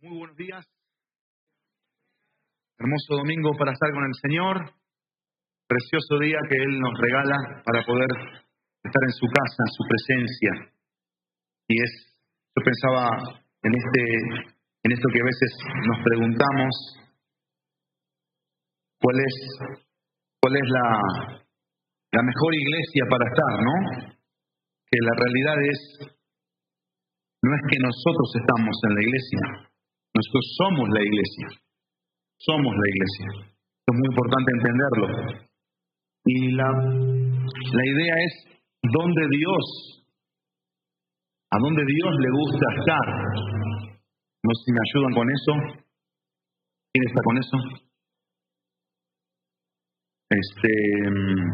[0.00, 0.64] Muy buenos días.
[2.78, 4.56] Hermoso domingo para estar con el Señor.
[5.68, 8.08] Precioso día que Él nos regala para poder
[8.80, 10.52] estar en su casa, en su presencia.
[11.68, 12.16] Y es,
[12.56, 14.00] yo pensaba en este,
[14.84, 15.50] en esto que a veces
[15.84, 16.72] nos preguntamos,
[19.04, 19.36] ¿cuál es,
[20.40, 20.88] cuál es la,
[22.16, 24.16] la mejor iglesia para estar, no?
[24.88, 25.80] Que la realidad es,
[27.44, 29.69] no es que nosotros estamos en la iglesia,
[30.14, 31.48] nosotros somos la iglesia.
[32.38, 33.26] Somos la iglesia.
[33.86, 35.06] es muy importante entenderlo.
[36.24, 38.32] Y la, la idea es
[38.82, 40.04] dónde Dios,
[41.50, 43.06] a dónde Dios le gusta estar.
[44.42, 45.52] No sé si me ayudan con eso.
[46.92, 47.56] ¿Quién está con eso?
[50.30, 50.72] Este.
[51.10, 51.50] Mm,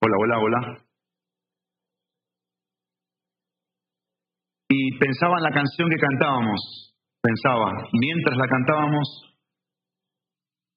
[0.00, 0.85] hola, hola, hola.
[4.68, 6.60] Y pensaba en la canción que cantábamos,
[7.22, 9.26] pensaba, mientras la cantábamos,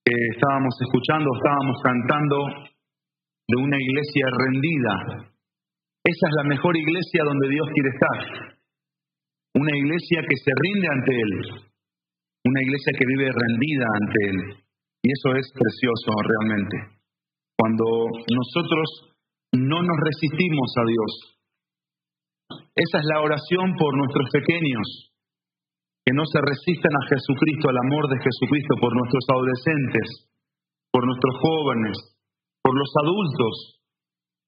[0.05, 2.37] estábamos escuchando, estábamos cantando
[3.47, 4.93] de una iglesia rendida.
[6.05, 8.59] Esa es la mejor iglesia donde Dios quiere estar.
[9.55, 11.33] Una iglesia que se rinde ante Él.
[12.45, 14.39] Una iglesia que vive rendida ante Él.
[15.03, 16.77] Y eso es precioso realmente.
[17.57, 17.85] Cuando
[18.29, 19.17] nosotros
[19.53, 21.38] no nos resistimos a Dios,
[22.49, 25.13] esa es la oración por nuestros pequeños,
[26.05, 30.07] que no se resistan a Jesucristo, al amor de Jesucristo, por nuestros adolescentes,
[30.91, 31.95] por nuestros jóvenes,
[32.63, 33.83] por los adultos.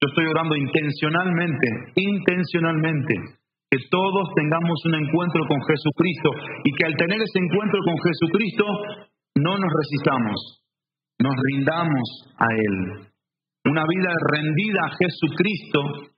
[0.02, 3.14] Yo estoy orando intencionalmente, intencionalmente,
[3.70, 6.30] que todos tengamos un encuentro con Jesucristo
[6.66, 8.66] y que al tener ese encuentro con Jesucristo
[9.38, 10.66] no nos resistamos,
[11.22, 12.08] nos rindamos
[12.40, 12.76] a Él.
[13.70, 16.11] Una vida rendida a Jesucristo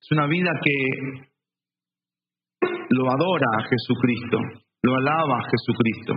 [0.00, 0.76] es una vida que
[2.90, 4.38] lo adora a Jesucristo,
[4.82, 6.14] lo alaba a Jesucristo,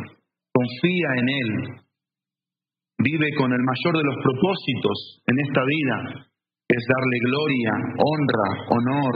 [0.51, 1.49] confía en Él,
[2.99, 6.25] vive con el mayor de los propósitos en esta vida,
[6.67, 9.15] es darle gloria, honra, honor,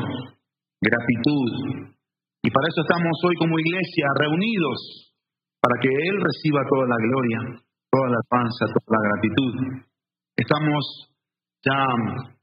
[0.81, 1.95] gratitud.
[2.44, 5.13] Y para eso estamos hoy como iglesia reunidos,
[5.61, 7.39] para que Él reciba toda la gloria,
[7.89, 9.53] toda la alabanza, toda la gratitud.
[10.35, 11.09] Estamos
[11.63, 12.36] ya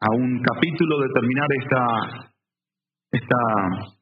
[0.00, 1.84] a un capítulo de terminar esta,
[3.12, 3.42] esta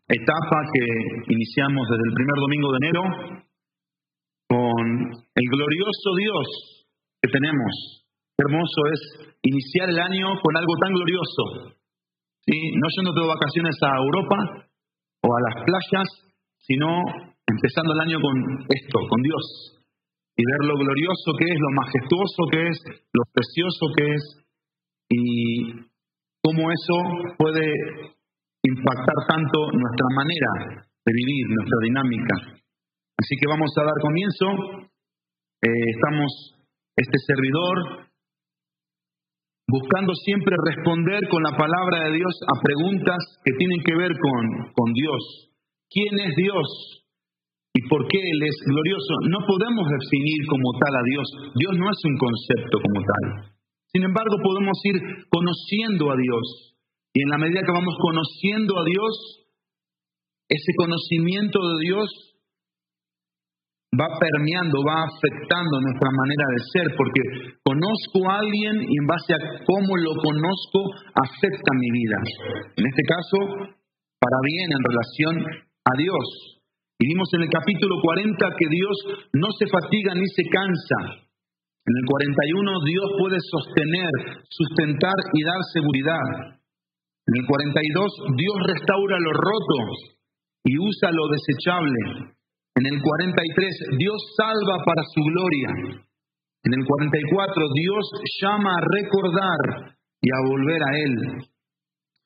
[0.08, 0.84] etapa que
[1.32, 3.02] iniciamos desde el primer domingo de enero
[4.48, 4.86] con
[5.34, 6.46] el glorioso Dios
[7.22, 8.04] que tenemos.
[8.36, 9.00] Hermoso es
[9.42, 11.78] iniciar el año con algo tan glorioso.
[12.44, 12.58] ¿Sí?
[12.74, 14.36] No yendo de vacaciones a Europa
[15.22, 16.08] o a las playas,
[16.58, 16.90] sino
[17.46, 18.34] empezando el año con
[18.68, 19.44] esto, con Dios.
[20.36, 22.78] Y ver lo glorioso que es, lo majestuoso que es,
[23.14, 24.44] lo precioso que es,
[25.08, 25.43] y
[26.44, 26.96] cómo eso
[27.38, 27.64] puede
[28.62, 32.34] impactar tanto nuestra manera de vivir, nuestra dinámica.
[33.16, 34.46] Así que vamos a dar comienzo.
[35.64, 36.28] Eh, estamos,
[36.96, 38.04] este servidor,
[39.68, 44.72] buscando siempre responder con la palabra de Dios a preguntas que tienen que ver con,
[44.76, 45.48] con Dios.
[45.88, 46.68] ¿Quién es Dios?
[47.72, 49.14] ¿Y por qué Él es glorioso?
[49.32, 51.26] No podemos definir como tal a Dios.
[51.56, 53.53] Dios no es un concepto como tal.
[53.94, 54.98] Sin embargo, podemos ir
[55.30, 56.74] conociendo a Dios.
[57.14, 59.46] Y en la medida que vamos conociendo a Dios,
[60.50, 62.34] ese conocimiento de Dios
[63.94, 67.22] va permeando, va afectando nuestra manera de ser, porque
[67.62, 72.18] conozco a alguien y en base a cómo lo conozco, afecta mi vida.
[72.74, 73.38] En este caso,
[74.18, 75.34] para bien en relación
[75.86, 76.26] a Dios.
[76.98, 78.96] Y vimos en el capítulo 40 que Dios
[79.34, 81.30] no se fatiga ni se cansa.
[81.84, 84.12] En el 41 Dios puede sostener,
[84.48, 86.56] sustentar y dar seguridad.
[87.28, 89.78] En el 42 Dios restaura lo roto
[90.64, 92.32] y usa lo desechable.
[92.76, 96.00] En el 43 Dios salva para su gloria.
[96.64, 98.04] En el 44 Dios
[98.40, 101.16] llama a recordar y a volver a Él.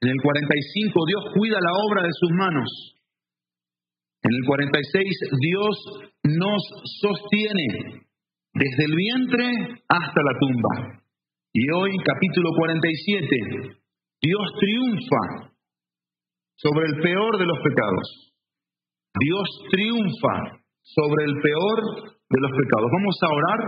[0.03, 2.95] En el 45 Dios cuida la obra de sus manos.
[4.23, 5.05] En el 46
[5.43, 5.75] Dios
[6.23, 6.63] nos
[7.03, 8.07] sostiene
[8.59, 9.47] desde el vientre
[9.89, 11.03] hasta la tumba.
[11.53, 13.79] Y hoy, capítulo 47,
[14.21, 15.55] Dios triunfa
[16.57, 18.35] sobre el peor de los pecados.
[19.15, 21.79] Dios triunfa sobre el peor
[22.31, 22.91] de los pecados.
[22.91, 23.61] Vamos a orar.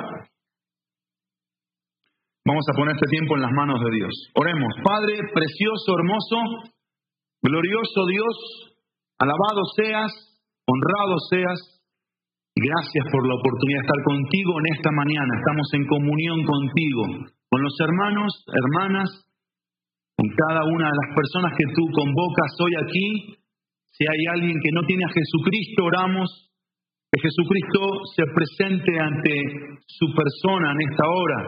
[2.44, 4.14] Vamos a poner este tiempo en las manos de Dios.
[4.34, 4.74] Oremos.
[4.82, 6.74] Padre precioso, hermoso,
[7.42, 8.36] glorioso Dios,
[9.18, 10.10] alabado seas,
[10.66, 11.79] honrado seas.
[12.56, 15.38] Gracias por la oportunidad de estar contigo en esta mañana.
[15.38, 17.02] Estamos en comunión contigo,
[17.48, 19.08] con los hermanos, hermanas,
[20.16, 23.08] con cada una de las personas que tú convocas hoy aquí.
[23.94, 26.50] Si hay alguien que no tiene a Jesucristo, oramos
[27.12, 27.80] que Jesucristo
[28.14, 29.34] se presente ante
[29.86, 31.40] su persona en esta hora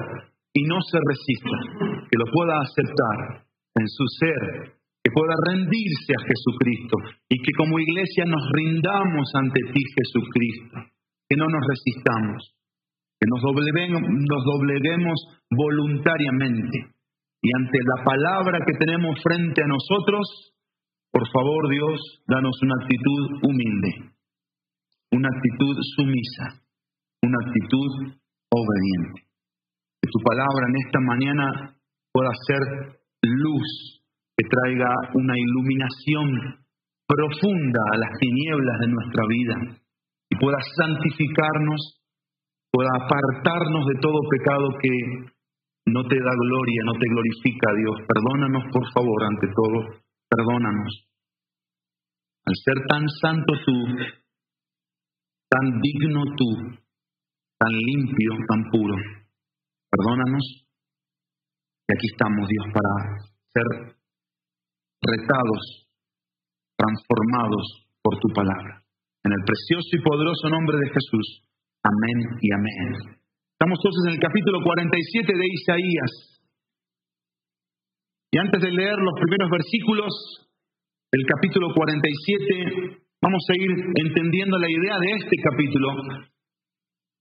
[0.54, 1.58] y no se resista,
[2.10, 6.96] que lo pueda aceptar en su ser, que pueda rendirse a Jesucristo
[7.28, 10.91] y que como iglesia nos rindamos ante ti, Jesucristo,
[11.32, 12.52] que no nos resistamos,
[13.16, 15.16] que nos dobleguemos, nos dobleguemos
[15.48, 16.92] voluntariamente
[17.40, 20.52] y ante la palabra que tenemos frente a nosotros,
[21.10, 24.12] por favor Dios, danos una actitud humilde
[25.12, 26.64] una actitud sumisa,
[27.22, 28.16] una actitud
[28.48, 29.28] obediente.
[30.00, 31.76] Que tu palabra en esta mañana
[32.12, 34.02] pueda ser luz
[34.36, 36.64] que traiga una iluminación
[37.06, 39.81] profunda a las tinieblas de nuestra vida
[40.32, 42.00] y pueda santificarnos,
[42.72, 44.88] pueda apartarnos de todo pecado que
[45.92, 48.08] no te da gloria, no te glorifica, Dios.
[48.08, 50.00] Perdónanos, por favor, ante todo,
[50.30, 51.04] perdónanos.
[52.46, 53.76] Al ser tan santo tú,
[55.50, 56.48] tan digno tú,
[57.58, 58.96] tan limpio, tan puro.
[59.90, 60.64] Perdónanos.
[61.88, 63.20] Y aquí estamos, Dios, para
[63.52, 63.96] ser
[65.02, 65.90] retados,
[66.78, 68.81] transformados por tu palabra.
[69.24, 71.46] En el precioso y poderoso nombre de Jesús.
[71.82, 73.18] Amén y amén.
[73.54, 76.12] Estamos entonces en el capítulo 47 de Isaías.
[78.32, 80.12] Y antes de leer los primeros versículos
[81.12, 83.70] del capítulo 47, Vamos a ir
[84.02, 85.94] entendiendo la idea de este capítulo.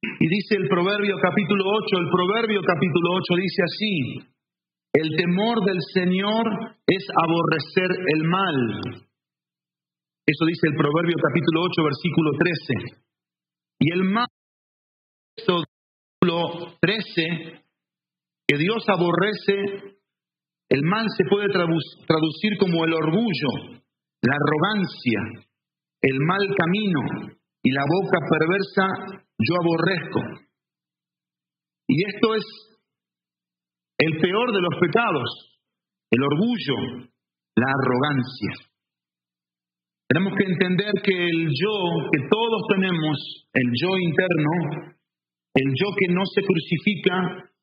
[0.02, 3.94] Y dice el Proverbio capítulo 8, el Proverbio capítulo 8 dice así,
[4.94, 9.06] el temor del Señor es aborrecer el mal.
[10.26, 13.02] Eso dice el Proverbio capítulo 8, versículo 13.
[13.80, 14.28] Y el mal,
[15.36, 17.66] versículo 13,
[18.48, 19.98] que Dios aborrece,
[20.70, 23.82] el mal se puede traducir como el orgullo,
[24.22, 25.50] la arrogancia,
[26.02, 27.02] el mal camino
[27.64, 30.22] y la boca perversa yo aborrezco.
[31.88, 32.44] Y esto es
[33.98, 35.60] el peor de los pecados,
[36.12, 37.10] el orgullo,
[37.56, 38.71] la arrogancia.
[40.12, 41.76] Tenemos que entender que el yo
[42.12, 43.16] que todos tenemos,
[43.54, 44.92] el yo interno,
[45.56, 47.16] el yo que no se crucifica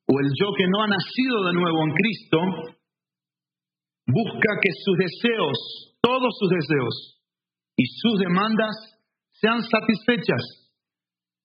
[0.09, 2.39] o el yo que no ha nacido de nuevo en Cristo,
[4.07, 7.21] busca que sus deseos, todos sus deseos,
[7.77, 8.97] y sus demandas
[9.29, 10.73] sean satisfechas,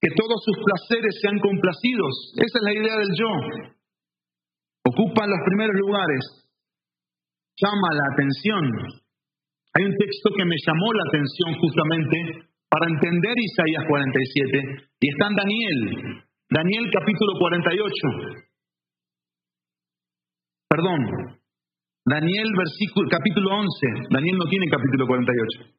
[0.00, 2.32] que todos sus placeres sean complacidos.
[2.36, 3.32] Esa es la idea del yo.
[4.88, 6.48] Ocupa los primeros lugares,
[7.60, 9.03] llama la atención.
[9.74, 15.26] Hay un texto que me llamó la atención justamente para entender Isaías 47 y está
[15.26, 15.78] en Daniel,
[16.50, 18.44] Daniel capítulo 48.
[20.70, 21.00] Perdón,
[22.06, 24.10] Daniel versículo, capítulo 11.
[24.10, 25.74] Daniel no tiene capítulo 48.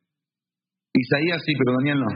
[0.96, 2.12] Isaías sí, pero Daniel no.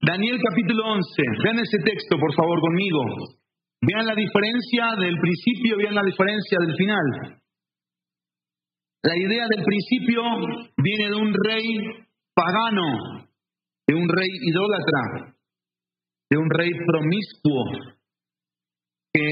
[0.00, 1.22] Daniel capítulo 11.
[1.44, 3.02] Vean ese texto, por favor, conmigo.
[3.82, 7.38] Vean la diferencia del principio, vean la diferencia del final.
[9.02, 10.22] La idea del principio
[10.76, 11.64] viene de un rey
[12.34, 13.28] pagano,
[13.86, 15.34] de un rey idólatra,
[16.30, 17.64] de un rey promiscuo,
[19.12, 19.22] que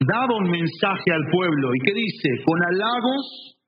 [0.00, 3.58] daba un mensaje al pueblo y que dice, con halagos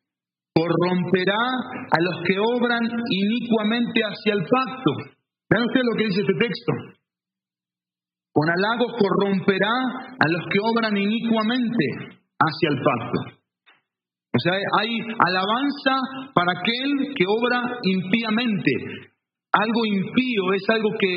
[0.54, 1.42] corromperá
[1.90, 4.90] a los que obran inicuamente hacia el pacto.
[5.50, 6.72] Vean ustedes lo que dice este texto.
[8.32, 9.74] Con halagos corromperá
[10.18, 11.84] a los que obran inicuamente
[12.38, 13.39] hacia el pacto.
[14.30, 18.72] O sea, hay alabanza para aquel que obra impíamente.
[19.52, 21.14] Algo impío es algo que,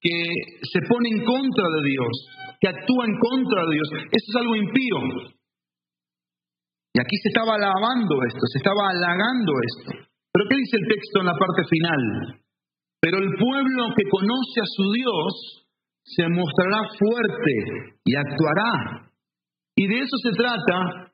[0.00, 0.16] que
[0.64, 2.14] se pone en contra de Dios,
[2.60, 3.88] que actúa en contra de Dios.
[4.08, 5.36] Eso es algo impío.
[6.94, 10.10] Y aquí se estaba alabando esto, se estaba halagando esto.
[10.32, 12.40] Pero ¿qué dice el texto en la parte final?
[13.00, 15.66] Pero el pueblo que conoce a su Dios
[16.04, 19.10] se mostrará fuerte y actuará.
[19.76, 21.09] Y de eso se trata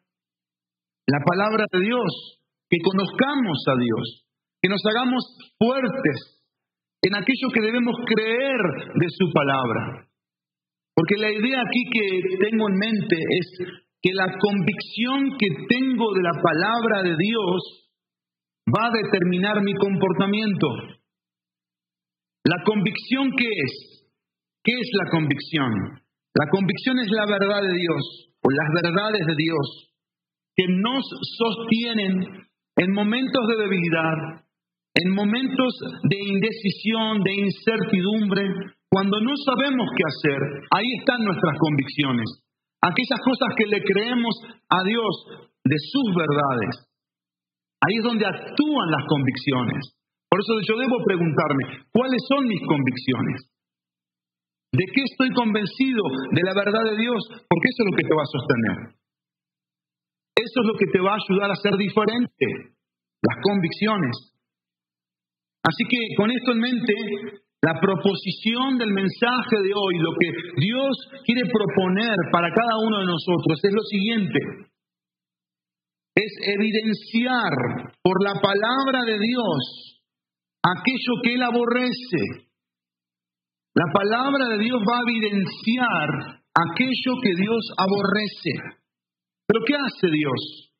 [1.06, 4.26] la palabra de Dios, que conozcamos a Dios,
[4.60, 5.22] que nos hagamos
[5.58, 6.42] fuertes
[7.02, 8.60] en aquello que debemos creer
[8.94, 10.08] de su palabra.
[10.94, 13.46] Porque la idea aquí que tengo en mente es
[14.02, 17.86] que la convicción que tengo de la palabra de Dios
[18.66, 20.66] va a determinar mi comportamiento.
[22.44, 24.06] ¿La convicción qué es?
[24.64, 25.70] ¿Qué es la convicción?
[26.34, 29.95] La convicción es la verdad de Dios o las verdades de Dios
[30.56, 31.04] que nos
[31.38, 32.24] sostienen
[32.76, 34.44] en momentos de debilidad,
[34.94, 35.74] en momentos
[36.08, 38.42] de indecisión, de incertidumbre,
[38.88, 40.40] cuando no sabemos qué hacer.
[40.70, 42.46] Ahí están nuestras convicciones
[42.86, 44.34] aquellas cosas que le creemos
[44.70, 45.12] a Dios
[45.64, 46.86] de sus verdades.
[47.82, 49.82] Ahí es donde actúan las convicciones.
[50.28, 53.50] Por eso yo debo preguntarme, ¿cuáles son mis convicciones?
[54.72, 56.02] ¿De qué estoy convencido?
[56.32, 58.76] De la verdad de Dios, porque eso es lo que te va a sostener.
[60.56, 62.72] Eso es lo que te va a ayudar a ser diferente,
[63.20, 64.16] las convicciones.
[65.60, 66.94] Así que con esto en mente,
[67.60, 70.96] la proposición del mensaje de hoy, lo que Dios
[71.26, 74.40] quiere proponer para cada uno de nosotros es lo siguiente.
[76.16, 80.00] Es evidenciar por la palabra de Dios
[80.64, 82.48] aquello que Él aborrece.
[83.74, 88.85] La palabra de Dios va a evidenciar aquello que Dios aborrece.
[89.46, 90.72] Pero ¿qué hace Dios?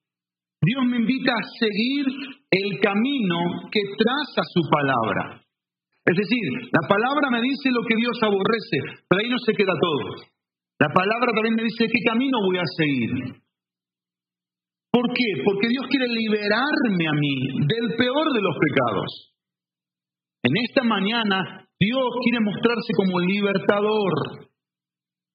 [0.63, 2.07] Dios me invita a seguir
[2.51, 5.43] el camino que traza su palabra.
[6.07, 9.75] Es decir, la palabra me dice lo que Dios aborrece, pero ahí no se queda
[9.75, 10.23] todo.
[10.79, 13.11] La palabra también me dice qué camino voy a seguir.
[14.91, 15.43] ¿Por qué?
[15.45, 19.35] Porque Dios quiere liberarme a mí del peor de los pecados.
[20.43, 24.46] En esta mañana Dios quiere mostrarse como libertador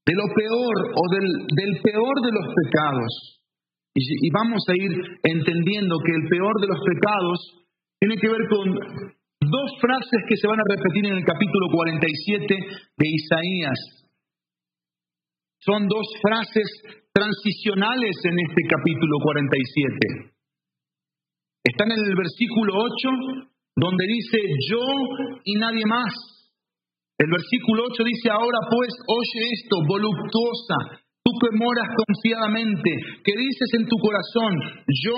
[0.06, 3.42] de lo peor o del, del peor de los pecados.
[3.94, 4.92] Y, vamos a ir
[5.24, 7.38] entendiendo que el peor de los pecados
[8.00, 12.56] tiene que ver con dos frases que se van a repetir en el capítulo 47
[12.98, 13.80] de Isaías.
[15.60, 16.66] Son dos frases
[17.14, 20.32] transicionales en este capítulo 47.
[21.64, 24.38] Están en el versículo 8, donde dice
[24.72, 24.82] yo
[25.44, 26.41] y nadie más.
[27.22, 32.90] El versículo 8 dice, ahora pues, oye esto, voluptuosa, Tú que moras confiadamente,
[33.24, 34.58] que dices en tu corazón,
[35.06, 35.18] yo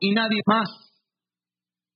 [0.00, 0.68] y nadie más.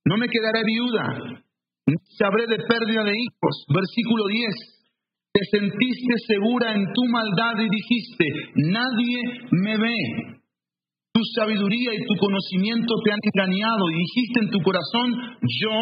[0.07, 1.45] No me quedaré viuda,
[1.87, 3.65] ni sabré de pérdida de hijos.
[3.69, 4.49] Versículo 10.
[5.35, 8.25] Te sentiste segura en tu maldad y dijiste,
[8.57, 10.41] nadie me ve.
[11.13, 15.77] Tu sabiduría y tu conocimiento te han engañado y dijiste en tu corazón, yo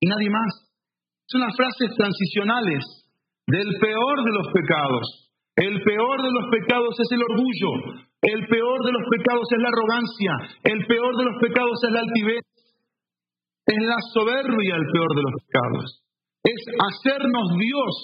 [0.00, 0.67] y nadie más.
[1.28, 2.84] Son las frases transicionales
[3.46, 7.70] del peor de los pecados el peor de los pecados es el orgullo.
[8.22, 10.32] El peor de los pecados es la arrogancia.
[10.62, 12.44] El peor de los pecados es la altivez.
[13.66, 15.86] Es la soberbia el peor de los pecados.
[16.46, 17.94] Es hacernos Dios.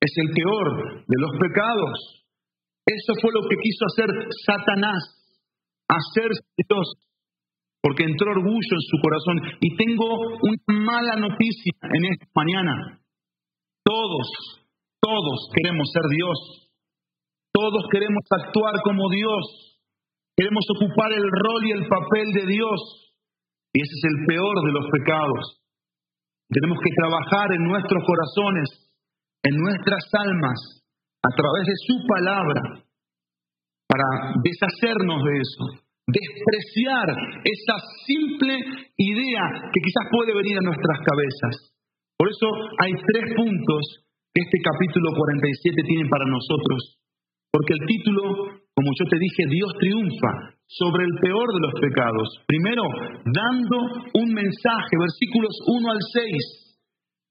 [0.00, 2.24] Es el peor de los pecados.
[2.88, 4.08] Eso fue lo que quiso hacer
[4.48, 5.02] Satanás.
[5.92, 6.88] Hacerse Dios.
[7.80, 9.36] Porque entró orgullo en su corazón.
[9.60, 10.06] Y tengo
[10.42, 13.00] una mala noticia en esta mañana.
[13.84, 14.28] Todos,
[15.00, 16.70] todos queremos ser Dios.
[17.52, 19.78] Todos queremos actuar como Dios.
[20.36, 22.80] Queremos ocupar el rol y el papel de Dios.
[23.72, 25.62] Y ese es el peor de los pecados.
[26.48, 28.68] Tenemos que trabajar en nuestros corazones,
[29.42, 30.78] en nuestras almas,
[31.22, 32.62] a través de su palabra,
[33.86, 37.06] para deshacernos de eso, despreciar
[37.44, 37.76] esa
[38.08, 38.56] simple
[38.96, 41.76] idea que quizás puede venir a nuestras cabezas.
[42.16, 42.48] Por eso
[42.80, 46.96] hay tres puntos que este capítulo 47 tiene para nosotros.
[47.52, 48.22] Porque el título,
[48.72, 50.32] como yo te dije, Dios triunfa
[50.64, 52.28] sobre el peor de los pecados.
[52.46, 52.84] Primero,
[53.24, 53.76] dando
[54.20, 56.68] un mensaje, versículos 1 al 6.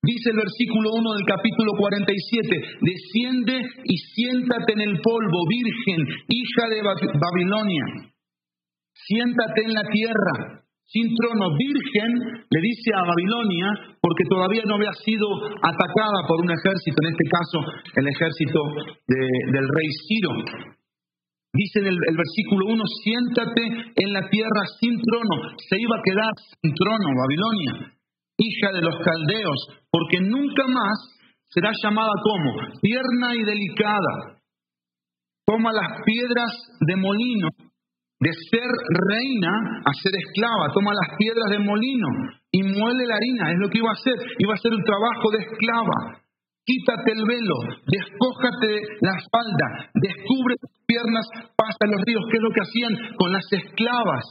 [0.04, 6.64] Dice el versículo 1 del capítulo 47, desciende y siéntate en el polvo, virgen, hija
[6.70, 6.82] de
[7.18, 8.14] Babilonia.
[9.06, 12.12] Siéntate en la tierra, sin trono, virgen,
[12.50, 15.28] le dice a Babilonia, porque todavía no había sido
[15.62, 17.58] atacada por un ejército, en este caso
[17.96, 18.60] el ejército
[19.08, 20.32] del rey Ciro.
[21.54, 23.64] Dice en el, versículo 1, siéntate
[23.96, 25.36] en la tierra sin trono,
[25.68, 27.94] se iba a quedar sin trono Babilonia,
[28.38, 29.60] hija de los caldeos,
[29.92, 30.98] porque nunca más
[31.50, 34.40] será llamada como tierna y delicada.
[35.46, 37.48] Toma las piedras de molino
[38.20, 39.54] de ser reina
[39.86, 40.74] a ser esclava.
[40.74, 42.10] Toma las piedras de molino
[42.52, 43.52] y muele la harina.
[43.54, 44.18] Es lo que iba a hacer.
[44.40, 46.00] Iba a hacer un trabajo de esclava.
[46.68, 47.58] Quítate el velo,
[47.88, 51.24] despójate la espalda, descubre tus piernas,
[51.56, 52.28] pasa los ríos.
[52.28, 54.26] ¿Qué es lo que hacían con las esclavas?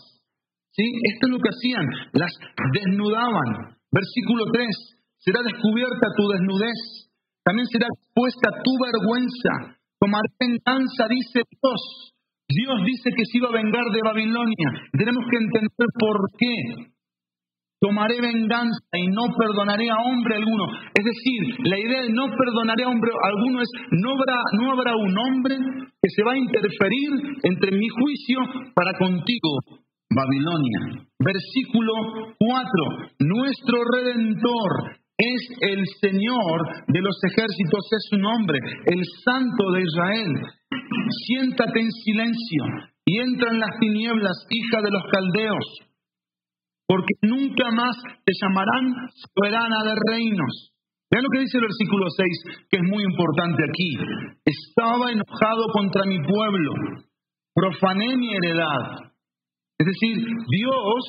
[0.77, 0.85] ¿Sí?
[0.85, 1.87] Esto es lo que hacían.
[2.13, 2.33] Las
[2.77, 3.81] desnudaban.
[3.89, 4.69] Versículo 3.
[5.17, 7.09] Será descubierta tu desnudez.
[7.43, 9.81] También será expuesta tu vergüenza.
[9.99, 12.16] Tomaré venganza, dice Dios
[12.49, 14.69] Dios dice que se iba a vengar de Babilonia.
[14.93, 16.57] Tenemos que entender por qué.
[17.79, 20.65] Tomaré venganza y no perdonaré a hombre alguno.
[20.95, 24.97] Es decir, la idea de no perdonaré a hombre alguno es no habrá, no habrá
[24.97, 25.57] un hombre
[26.01, 27.11] que se va a interferir
[27.43, 28.39] entre mi juicio
[28.75, 29.61] para contigo,
[30.09, 31.05] Babilonia.
[31.19, 31.93] Versículo
[32.39, 32.67] 4.
[33.21, 40.33] Nuestro redentor es el Señor de los ejércitos, es su nombre, el Santo de Israel.
[41.27, 42.63] Siéntate en silencio
[43.05, 45.67] y entra en las tinieblas, hija de los caldeos.
[46.89, 50.71] porque nunca más te llamarán soberana de reinos.
[51.11, 53.91] Vean lo que dice el versículo 6, que es muy importante aquí.
[54.45, 56.73] Estaba enojado contra mi pueblo,
[57.55, 59.11] profané mi heredad.
[59.79, 61.01] Es decir, Dios,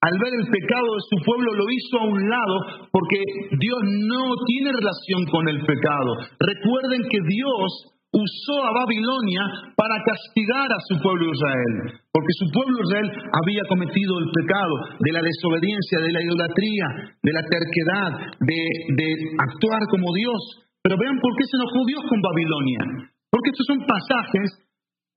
[0.00, 3.20] al ver el pecado de su pueblo, lo hizo a un lado porque
[3.52, 6.16] Dios no tiene relación con el pecado.
[6.40, 12.80] Recuerden que Dios usó a Babilonia para castigar a su pueblo Israel, porque su pueblo
[12.88, 16.86] Israel había cometido el pecado de la desobediencia, de la idolatría,
[17.22, 18.10] de la terquedad,
[18.40, 18.60] de,
[18.96, 20.40] de actuar como Dios.
[20.80, 24.68] Pero vean por qué se enojó Dios con Babilonia, porque estos son pasajes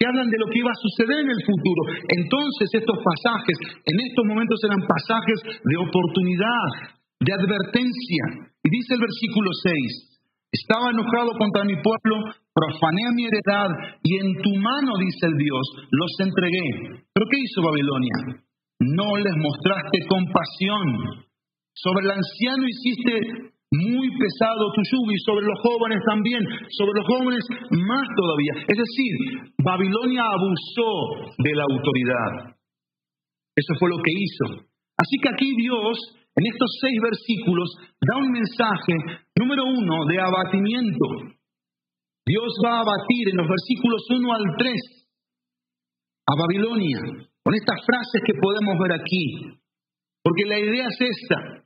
[0.01, 1.81] que hablan de lo que iba a suceder en el futuro.
[2.09, 8.51] Entonces estos pasajes, en estos momentos eran pasajes de oportunidad, de advertencia.
[8.65, 10.10] Y dice el versículo 6,
[10.51, 13.71] estaba enojado contra mi pueblo, profané mi heredad
[14.03, 17.03] y en tu mano, dice el Dios, los entregué.
[17.13, 18.43] ¿Pero qué hizo Babilonia?
[18.79, 21.23] No les mostraste compasión.
[21.73, 26.43] Sobre el anciano hiciste muy pesado tu yugo y sobre los jóvenes también,
[26.75, 28.67] sobre los jóvenes más todavía.
[28.67, 32.59] Es decir, Babilonia abusó de la autoridad.
[33.55, 34.67] Eso fue lo que hizo.
[34.99, 35.97] Así que aquí Dios
[36.35, 38.95] en estos seis versículos da un mensaje,
[39.41, 41.05] número uno, de abatimiento.
[42.25, 44.73] Dios va a abatir en los versículos 1 al 3
[46.27, 47.01] a Babilonia,
[47.43, 49.57] con estas frases que podemos ver aquí.
[50.23, 51.65] Porque la idea es esta.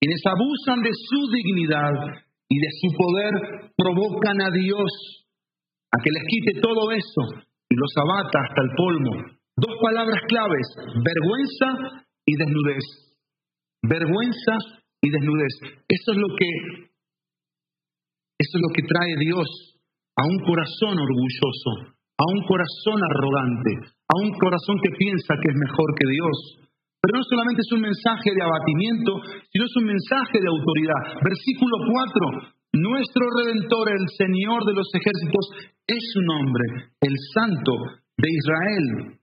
[0.00, 1.92] Quienes abusan de su dignidad
[2.48, 4.90] y de su poder provocan a Dios
[5.92, 9.12] a que les quite todo eso y los abata hasta el polvo.
[9.56, 10.66] Dos palabras claves,
[11.04, 13.10] vergüenza y desnudez
[13.82, 14.54] vergüenza
[15.00, 15.54] y desnudez.
[15.88, 16.89] Eso es lo que
[18.40, 19.48] eso es lo que trae Dios
[20.16, 23.72] a un corazón orgulloso, a un corazón arrogante,
[24.08, 26.36] a un corazón que piensa que es mejor que Dios.
[27.00, 29.12] Pero no solamente es un mensaje de abatimiento,
[29.52, 31.20] sino es un mensaje de autoridad.
[31.20, 32.80] Versículo 4.
[32.80, 35.44] Nuestro Redentor, el Señor de los ejércitos,
[35.84, 36.64] es su nombre,
[37.00, 37.72] el Santo
[38.16, 39.20] de Israel.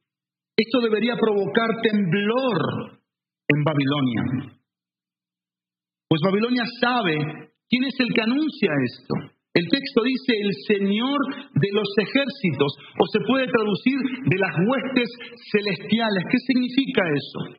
[0.58, 3.02] Esto debería provocar temblor
[3.50, 4.58] en Babilonia.
[6.10, 9.38] Pues Babilonia sabe quién es el que anuncia esto.
[9.58, 11.18] El texto dice el Señor
[11.56, 13.98] de los ejércitos, o se puede traducir
[14.30, 15.10] de las huestes
[15.52, 16.24] celestiales.
[16.30, 17.58] ¿Qué significa eso?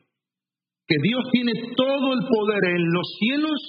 [0.87, 3.59] Que Dios tiene todo el poder en los cielos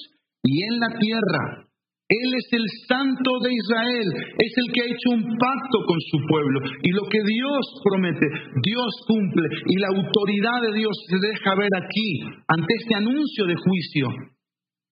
[0.44, 1.70] y en la tierra.
[2.10, 6.18] Él es el santo de Israel, es el que ha hecho un pacto con su
[6.26, 6.58] pueblo.
[6.82, 8.26] Y lo que Dios promete,
[8.62, 9.46] Dios cumple.
[9.66, 12.10] Y la autoridad de Dios se deja ver aquí,
[12.46, 14.06] ante este anuncio de juicio,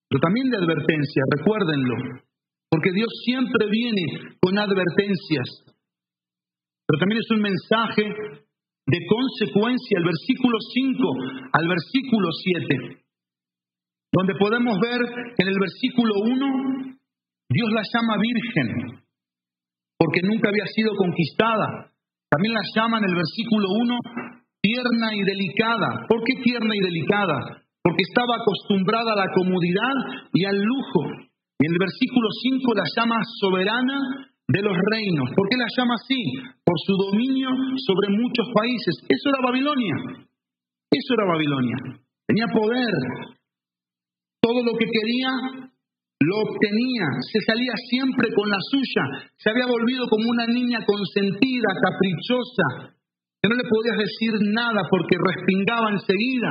[0.09, 2.25] pero también de advertencia, recuérdenlo.
[2.71, 5.65] Porque Dios siempre viene con advertencias.
[6.87, 8.05] Pero también es un mensaje
[8.87, 11.15] de consecuencia, el versículo 5
[11.53, 13.05] al versículo 7,
[14.13, 15.01] donde podemos ver
[15.37, 16.99] en el versículo 1
[17.51, 19.09] Dios la llama virgen
[19.99, 21.91] porque nunca había sido conquistada.
[22.31, 23.99] También la llama en el versículo 1
[24.61, 26.07] tierna y delicada.
[26.09, 27.63] ¿Por qué tierna y delicada?
[27.83, 29.97] Porque estaba acostumbrada a la comodidad
[30.33, 31.03] y al lujo.
[31.59, 33.99] Y en el versículo 5 la llama soberana
[34.49, 35.29] de los reinos.
[35.35, 36.21] ¿Por qué la llama así?
[36.65, 37.49] Por su dominio
[37.87, 38.95] sobre muchos países.
[39.09, 39.97] Eso era Babilonia.
[40.91, 41.77] Eso era Babilonia.
[42.27, 42.95] Tenía poder.
[44.41, 45.69] Todo lo que quería
[46.21, 51.71] lo obtenía, se salía siempre con la suya, se había volvido como una niña consentida,
[51.79, 52.99] caprichosa,
[53.41, 56.51] que no le podías decir nada porque respingaba enseguida.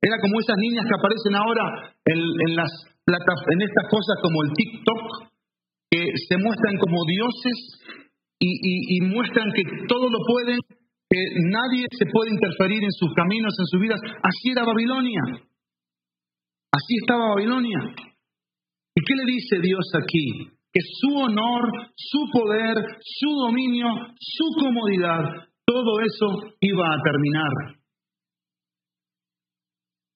[0.00, 2.70] Era como esas niñas que aparecen ahora en, las
[3.06, 5.02] en estas cosas como el TikTok,
[5.90, 7.58] que se muestran como dioses
[8.38, 10.58] y, y muestran que todo lo pueden,
[11.10, 14.00] que nadie se puede interferir en sus caminos, en sus vidas.
[14.22, 15.22] Así era Babilonia.
[16.70, 17.80] Así estaba Babilonia.
[18.94, 20.26] ¿Y qué le dice Dios aquí?
[20.72, 23.86] Que su honor, su poder, su dominio,
[24.18, 27.77] su comodidad, todo eso iba a terminar.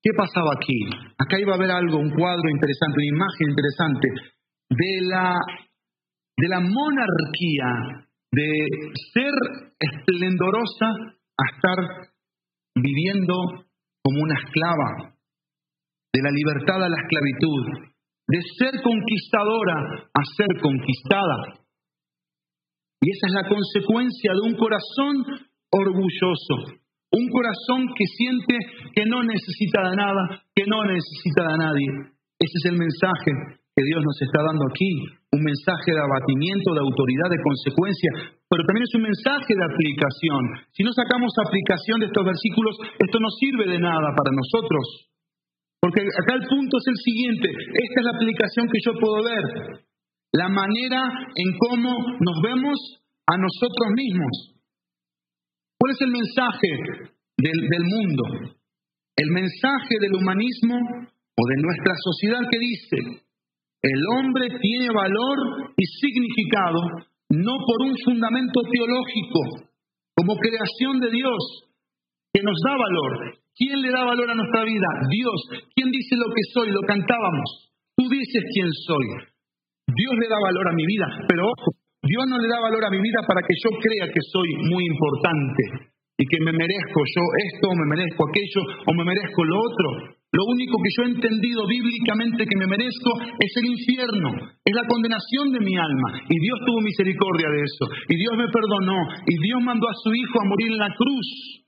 [0.02, 0.78] ¿Qué pasaba aquí?
[1.16, 4.08] Acá iba a haber algo, un cuadro interesante, una imagen interesante
[4.68, 5.38] de la,
[6.36, 8.48] de la monarquía, de
[9.12, 9.34] ser
[9.78, 10.86] esplendorosa
[11.38, 11.78] a estar
[12.74, 13.34] viviendo
[14.02, 15.14] como una esclava,
[16.12, 17.92] de la libertad a la esclavitud,
[18.26, 21.62] de ser conquistadora a ser conquistada.
[23.00, 26.81] Y esa es la consecuencia de un corazón orgulloso,
[27.12, 28.57] un corazón que siente
[28.96, 30.22] que no necesita de nada,
[30.55, 31.88] que no necesita de nadie.
[32.40, 34.90] Ese es el mensaje que Dios nos está dando aquí.
[35.33, 40.42] un mensaje de abatimiento, de autoridad, de consecuencia, pero también es un mensaje de aplicación.
[40.77, 45.09] Si no sacamos aplicación de estos versículos, esto no sirve de nada para nosotros.
[45.81, 49.44] Porque acá el punto es el siguiente, esta es la aplicación que yo puedo ver,
[50.37, 51.01] la manera
[51.33, 52.77] en cómo nos vemos
[53.25, 54.51] a nosotros mismos.
[55.82, 56.70] ¿Cuál es el mensaje
[57.42, 58.54] del, mundo?
[59.18, 63.26] El mensaje del humanismo o de nuestra sociedad que dice,
[63.82, 66.78] el hombre tiene valor y significado
[67.34, 69.74] no por un fundamento teológico,
[70.14, 71.42] como creación de Dios,
[72.32, 73.42] que nos da valor.
[73.50, 74.86] ¿Quién le da valor a nuestra vida?
[75.10, 75.66] Dios.
[75.74, 76.70] ¿Quién dice lo que soy?
[76.70, 77.74] Lo cantábamos.
[77.96, 79.06] Tú dices quién soy.
[79.98, 82.90] Dios le da valor a mi vida, pero ojo, Dios no le da valor a
[82.90, 87.22] mi vida para que yo crea que soy muy importante y que me merezco yo
[87.46, 89.88] esto, o me merezco aquello, o me merezco lo otro.
[90.32, 94.28] Lo único que yo he entendido bíblicamente que me merezco es el infierno,
[94.64, 96.26] es la condenación de mi alma.
[96.26, 97.84] Y Dios tuvo misericordia de eso.
[98.08, 98.98] Y Dios me perdonó.
[99.26, 101.62] Y Dios mandó a su Hijo a morir en la cruz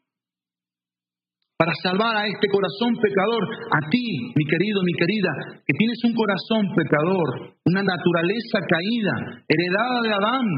[1.56, 6.14] para salvar a este corazón pecador, a ti, mi querido, mi querida, que tienes un
[6.14, 10.48] corazón pecador, una naturaleza caída, heredada de Adán,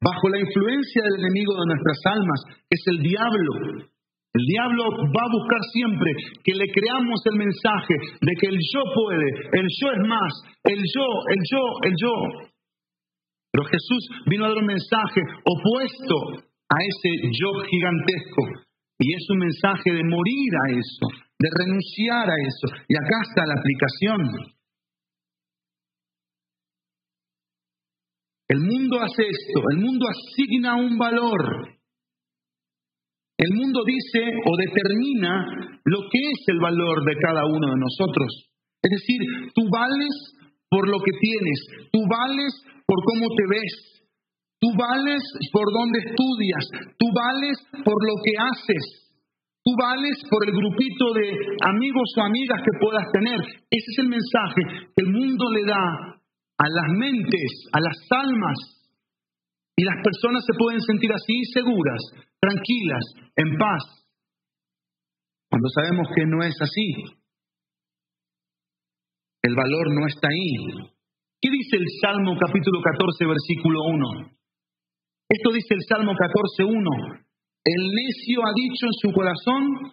[0.00, 3.88] bajo la influencia del enemigo de nuestras almas, que es el diablo,
[4.38, 6.12] el diablo va a buscar siempre
[6.44, 10.32] que le creamos el mensaje de que el yo puede, el yo es más,
[10.64, 12.14] el yo, el yo, el yo.
[13.50, 18.67] Pero Jesús vino a dar un mensaje opuesto a ese yo gigantesco.
[18.98, 21.06] Y es un mensaje de morir a eso,
[21.38, 22.84] de renunciar a eso.
[22.88, 24.54] Y acá está la aplicación.
[28.48, 31.78] El mundo hace esto, el mundo asigna un valor
[33.38, 35.46] el mundo dice o determina
[35.84, 38.50] lo que es el valor de cada uno de nosotros.
[38.82, 39.20] Es decir,
[39.54, 40.34] tú vales
[40.68, 42.50] por lo que tienes, tú vales
[42.84, 43.97] por cómo te ves,
[44.60, 46.64] tú vales por dónde estudias,
[46.98, 48.84] tú vales por lo que haces,
[49.64, 51.28] tú vales por el grupito de
[51.66, 53.40] amigos o amigas que puedas tener.
[53.70, 54.62] Ese es el mensaje
[54.94, 55.84] que el mundo le da
[56.58, 58.58] a las mentes, a las almas.
[59.76, 62.02] Y las personas se pueden sentir así seguras
[62.40, 63.04] tranquilas,
[63.36, 63.82] en paz,
[65.50, 67.18] cuando sabemos que no es así.
[69.42, 70.90] El valor no está ahí.
[71.40, 74.37] ¿Qué dice el Salmo capítulo 14, versículo 1?
[75.28, 76.90] Esto dice el Salmo 14, 1.
[77.64, 79.92] El necio ha dicho en su corazón,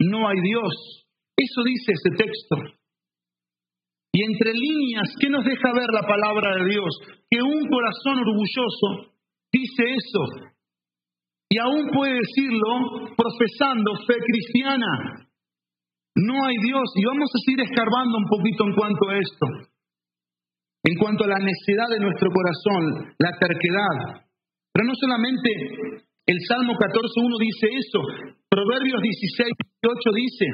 [0.00, 1.06] no hay Dios.
[1.36, 2.56] Eso dice ese texto.
[4.12, 6.90] Y entre líneas, ¿qué nos deja ver la palabra de Dios?
[7.30, 9.14] Que un corazón orgulloso
[9.50, 10.52] dice eso,
[11.52, 15.28] y aún puede decirlo profesando fe cristiana.
[16.16, 16.88] No hay Dios.
[16.96, 19.46] Y vamos a seguir escarbando un poquito en cuanto a esto.
[20.84, 24.24] En cuanto a la necedad de nuestro corazón, la terquedad.
[24.72, 25.48] Pero no solamente
[26.26, 28.00] el Salmo 14.1 dice eso.
[28.48, 30.46] Proverbios 16, 18 dice.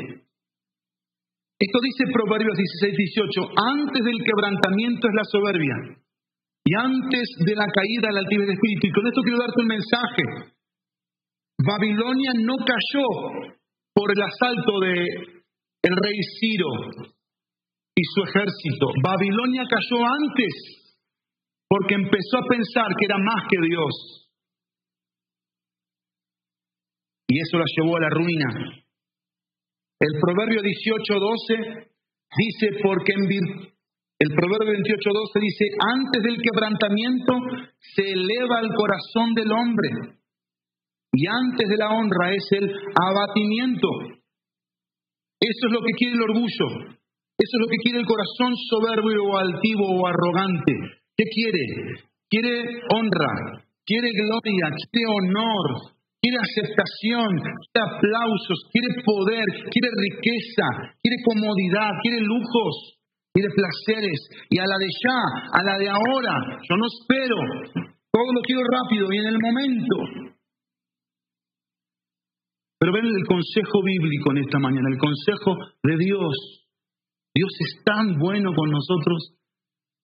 [1.58, 3.40] Esto dice Proverbios 16, 18.
[3.78, 5.76] Antes del quebrantamiento es la soberbia.
[6.64, 8.86] Y antes de la caída la altivez de espíritu.
[8.86, 10.24] Y con esto quiero darte un mensaje.
[11.58, 13.06] Babilonia no cayó
[13.94, 14.94] por el asalto de
[15.82, 16.70] el rey Ciro
[17.94, 18.86] y su ejército.
[19.02, 20.77] Babilonia cayó antes
[21.68, 24.28] porque empezó a pensar que era más que Dios.
[27.28, 28.48] Y eso la llevó a la ruina.
[30.00, 31.90] El proverbio 18:12
[32.36, 33.28] dice porque en
[34.18, 37.34] el proverbio 28:12 dice, antes del quebrantamiento
[37.78, 40.18] se eleva el corazón del hombre
[41.12, 43.88] y antes de la honra es el abatimiento.
[45.40, 46.98] Eso es lo que quiere el orgullo.
[47.38, 50.97] Eso es lo que quiere el corazón soberbio o altivo o arrogante.
[51.18, 51.66] ¿Qué quiere?
[52.30, 61.18] Quiere honra, quiere gloria, quiere honor, quiere aceptación, quiere aplausos, quiere poder, quiere riqueza, quiere
[61.26, 63.02] comodidad, quiere lujos,
[63.34, 64.46] quiere placeres.
[64.46, 65.20] Y a la de ya,
[65.58, 67.34] a la de ahora, yo no espero,
[68.14, 70.38] todo lo quiero rápido y en el momento.
[72.78, 75.50] Pero ven el consejo bíblico en esta mañana, el consejo
[75.82, 76.68] de Dios.
[77.34, 79.37] Dios es tan bueno con nosotros,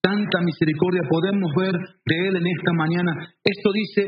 [0.05, 3.11] tanta misericordia podemos ver de Él en esta mañana.
[3.43, 4.05] Esto dice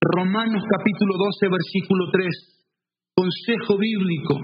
[0.00, 2.28] Romanos capítulo 12, versículo 3,
[3.14, 4.40] consejo bíblico.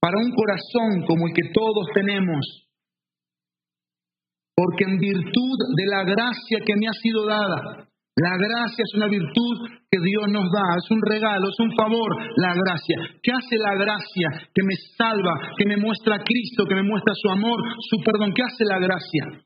[0.00, 2.42] Para un corazón como el que todos tenemos,
[4.56, 9.08] porque en virtud de la gracia que me ha sido dada, la gracia es una
[9.08, 9.56] virtud
[9.90, 12.98] que Dios nos da, es un regalo, es un favor, la gracia.
[13.22, 14.52] ¿Qué hace la gracia?
[14.52, 17.56] Que me salva, que me muestra a Cristo, que me muestra su amor,
[17.88, 18.34] su perdón.
[18.34, 19.42] ¿Qué hace la gracia?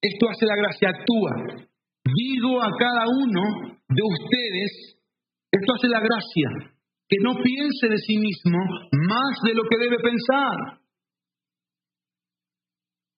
[0.00, 1.66] Esto hace la gracia, actúa.
[2.06, 3.42] Digo a cada uno
[3.88, 5.02] de ustedes,
[5.50, 6.70] esto hace la gracia,
[7.08, 8.58] que no piense de sí mismo
[8.92, 10.78] más de lo que debe pensar.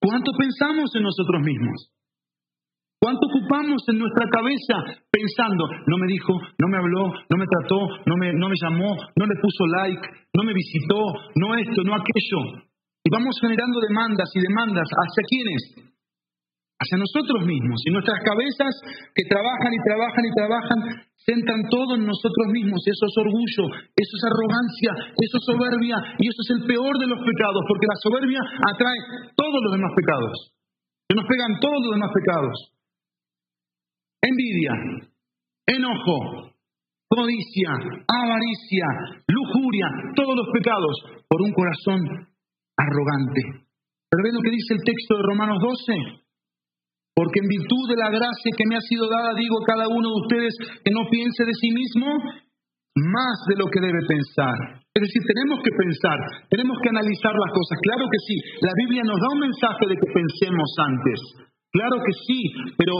[0.01, 1.98] ¿Cuánto pensamos en nosotros mismos?
[2.99, 7.79] ¿Cuánto ocupamos en nuestra cabeza pensando, no me dijo, no me habló, no me trató,
[8.05, 10.99] no me, no me llamó, no le puso like, no me visitó,
[11.35, 12.67] no esto, no aquello?
[13.03, 14.87] Y vamos generando demandas y demandas.
[14.91, 15.89] ¿Hacia quiénes?
[16.79, 17.83] hacia nosotros mismos.
[17.83, 18.73] Y nuestras cabezas
[19.11, 20.79] que trabajan y trabajan y trabajan,
[21.27, 22.79] centran todo en nosotros mismos.
[22.87, 23.65] Eso es orgullo,
[23.99, 27.87] eso es arrogancia, eso es soberbia y eso es el peor de los pecados, porque
[27.91, 28.99] la soberbia atrae
[29.35, 30.55] todos los demás pecados.
[31.11, 32.78] Se nos pegan todos los demás pecados.
[34.21, 34.73] Envidia,
[35.65, 36.51] enojo,
[37.07, 37.71] codicia,
[38.07, 38.87] avaricia,
[39.27, 40.95] lujuria, todos los pecados
[41.27, 41.99] por un corazón
[42.77, 43.69] arrogante.
[44.09, 46.25] Pero lo que dice el texto de Romanos 12.
[47.15, 50.07] Porque en virtud de la gracia que me ha sido dada, digo a cada uno
[50.07, 50.53] de ustedes
[50.83, 52.07] que no piense de sí mismo
[52.95, 54.81] más de lo que debe pensar.
[54.93, 56.17] Es decir, tenemos que pensar,
[56.49, 57.75] tenemos que analizar las cosas.
[57.83, 61.48] Claro que sí, la Biblia nos da un mensaje de que pensemos antes.
[61.71, 62.39] Claro que sí,
[62.77, 62.93] pero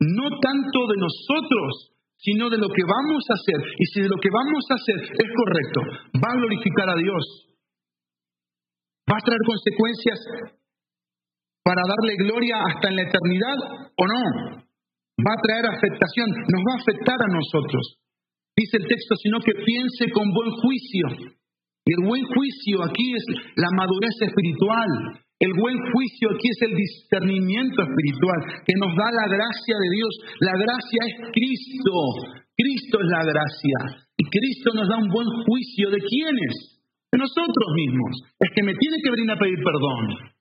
[0.00, 3.60] no tanto de nosotros, sino de lo que vamos a hacer.
[3.78, 5.80] Y si de lo que vamos a hacer es correcto,
[6.24, 7.24] va a glorificar a Dios,
[9.10, 10.18] va a traer consecuencias
[11.64, 13.58] para darle gloria hasta en la eternidad
[13.96, 14.64] o no.
[15.14, 18.00] Va a traer afectación, nos va a afectar a nosotros.
[18.56, 21.34] Dice el texto, sino que piense con buen juicio.
[21.86, 23.24] Y el buen juicio aquí es
[23.56, 25.23] la madurez espiritual.
[25.44, 30.12] El buen juicio aquí es el discernimiento espiritual que nos da la gracia de Dios.
[30.40, 31.96] La gracia es Cristo.
[32.56, 34.08] Cristo es la gracia.
[34.16, 36.80] Y Cristo nos da un buen juicio de quiénes?
[37.12, 38.24] De nosotros mismos.
[38.40, 40.32] Es que me tiene que venir a pedir perdón.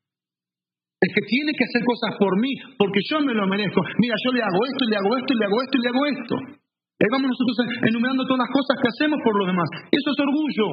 [1.04, 3.84] Es que tiene que hacer cosas por mí, porque yo me lo merezco.
[4.00, 6.36] Mira, yo le hago esto, le hago esto, le hago esto, le hago esto.
[7.04, 7.60] Ahí vamos nosotros
[7.92, 9.68] enumerando todas las cosas que hacemos por los demás.
[9.92, 10.68] Eso es orgullo.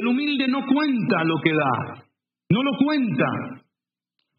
[0.00, 2.08] El humilde no cuenta lo que da.
[2.52, 3.64] No lo cuenta.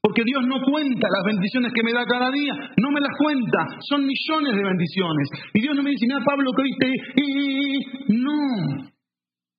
[0.04, 2.54] Porque Dios no cuenta las bendiciones que me da cada día.
[2.78, 3.82] No me las cuenta.
[3.90, 5.30] Son millones de bendiciones.
[5.54, 6.88] Y Dios no me dice, mira Pablo, que viste.
[8.14, 8.92] No.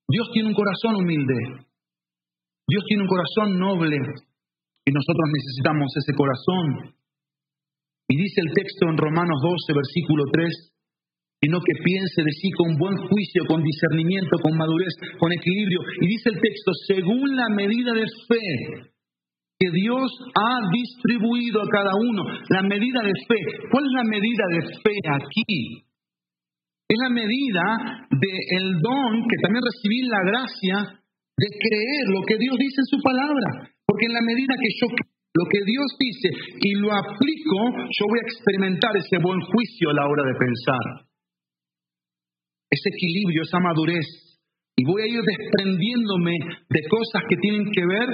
[0.07, 1.67] Dios tiene un corazón humilde.
[2.69, 3.99] Dios tiene un corazón noble.
[4.85, 6.95] Y nosotros necesitamos ese corazón.
[8.07, 10.74] Y dice el texto en Romanos 12, versículo 3,
[11.41, 15.81] sino que piense de sí con buen juicio, con discernimiento, con madurez, con equilibrio.
[16.01, 18.95] Y dice el texto, según la medida de fe
[19.59, 23.41] que Dios ha distribuido a cada uno, la medida de fe.
[23.71, 25.85] ¿Cuál es la medida de fe aquí?
[26.89, 31.01] Es la medida del don que también recibí la gracia
[31.37, 33.71] de creer lo que Dios dice en su palabra.
[33.87, 34.87] Porque en la medida que yo
[35.35, 36.29] lo que Dios dice
[36.63, 37.59] y lo aplico,
[37.91, 41.14] yo voy a experimentar ese buen juicio a la hora de pensar.
[42.71, 44.07] Ese equilibrio, esa madurez.
[44.77, 46.35] Y voy a ir desprendiéndome
[46.69, 48.09] de cosas que tienen que ver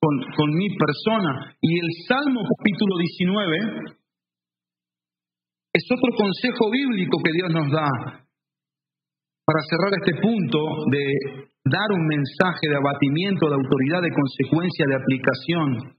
[0.00, 1.56] con, con mi persona.
[1.60, 3.98] Y el Salmo capítulo 19
[5.74, 7.88] es otro consejo bíblico que Dios nos da
[9.48, 10.58] para cerrar este punto
[10.92, 15.96] de dar un mensaje de abatimiento, de autoridad, de consecuencia, de aplicación.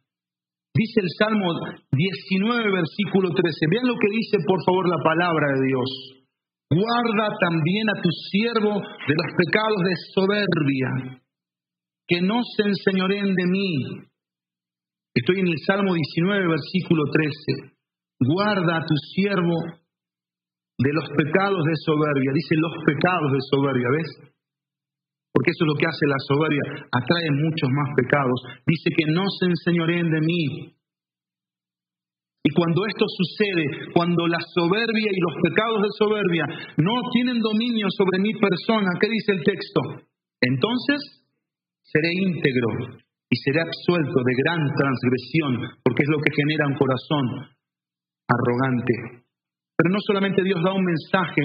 [0.73, 1.49] Dice el Salmo
[1.89, 3.41] 19, versículo 13.
[3.73, 6.18] Vean lo que dice, por favor, la palabra de Dios.
[6.69, 11.21] Guarda también a tu siervo de los pecados de soberbia,
[12.07, 13.75] que no se enseñoreen de mí.
[15.15, 17.73] Estoy en el Salmo 19, versículo 13.
[18.19, 19.57] Guarda a tu siervo
[20.77, 22.31] de los pecados de soberbia.
[22.33, 24.29] Dice los pecados de soberbia, ¿ves?
[25.39, 28.43] porque eso es lo que hace la soberbia, atrae muchos más pecados.
[28.65, 30.75] Dice que no se enseñoreen de mí.
[32.43, 36.45] Y cuando esto sucede, cuando la soberbia y los pecados de soberbia
[36.77, 39.81] no tienen dominio sobre mi persona, ¿qué dice el texto?
[40.39, 41.27] Entonces
[41.83, 42.95] seré íntegro
[43.29, 45.51] y seré absuelto de gran transgresión,
[45.83, 47.25] porque es lo que genera un corazón
[48.23, 49.25] arrogante.
[49.75, 51.43] Pero no solamente Dios da un mensaje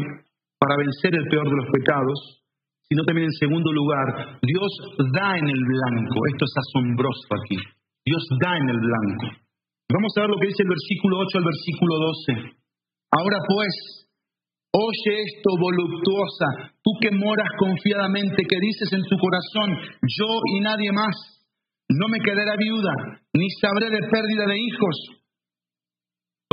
[0.59, 2.45] para vencer el peor de los pecados,
[2.89, 4.71] sino también en segundo lugar, Dios
[5.13, 6.17] da en el blanco.
[6.31, 7.59] Esto es asombroso aquí.
[8.07, 9.44] Dios da en el blanco.
[9.93, 12.57] Vamos a ver lo que dice el versículo 8 al versículo 12.
[13.13, 13.75] Ahora pues,
[14.73, 19.69] oye esto voluptuosa, tú que moras confiadamente, que dices en tu corazón,
[20.03, 21.15] yo y nadie más,
[21.89, 25.25] no me quedará viuda, ni sabré de pérdida de hijos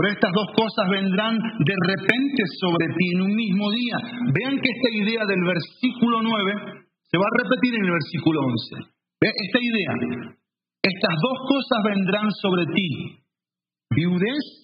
[0.01, 3.97] pero estas dos cosas vendrán de repente sobre ti en un mismo día.
[4.33, 8.97] Vean que esta idea del versículo 9 se va a repetir en el versículo 11.
[9.21, 9.91] Esta idea,
[10.81, 12.89] estas dos cosas vendrán sobre ti.
[13.93, 14.61] viudez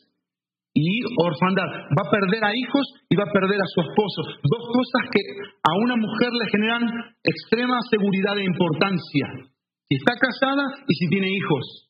[0.73, 1.89] y orfandad.
[1.93, 4.21] Va a perder a hijos y va a perder a su esposo.
[4.45, 5.21] Dos cosas que
[5.65, 6.84] a una mujer le generan
[7.23, 9.25] extrema seguridad e importancia.
[9.89, 11.89] Si está casada y si tiene hijos.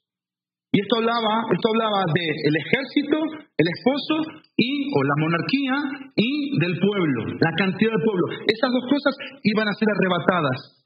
[0.72, 3.18] Y esto hablaba, esto hablaba del ejército,
[3.58, 5.76] el esposo y o la monarquía
[6.16, 8.26] y del pueblo, la cantidad de pueblo.
[8.48, 10.77] Esas dos cosas iban a ser arrebatadas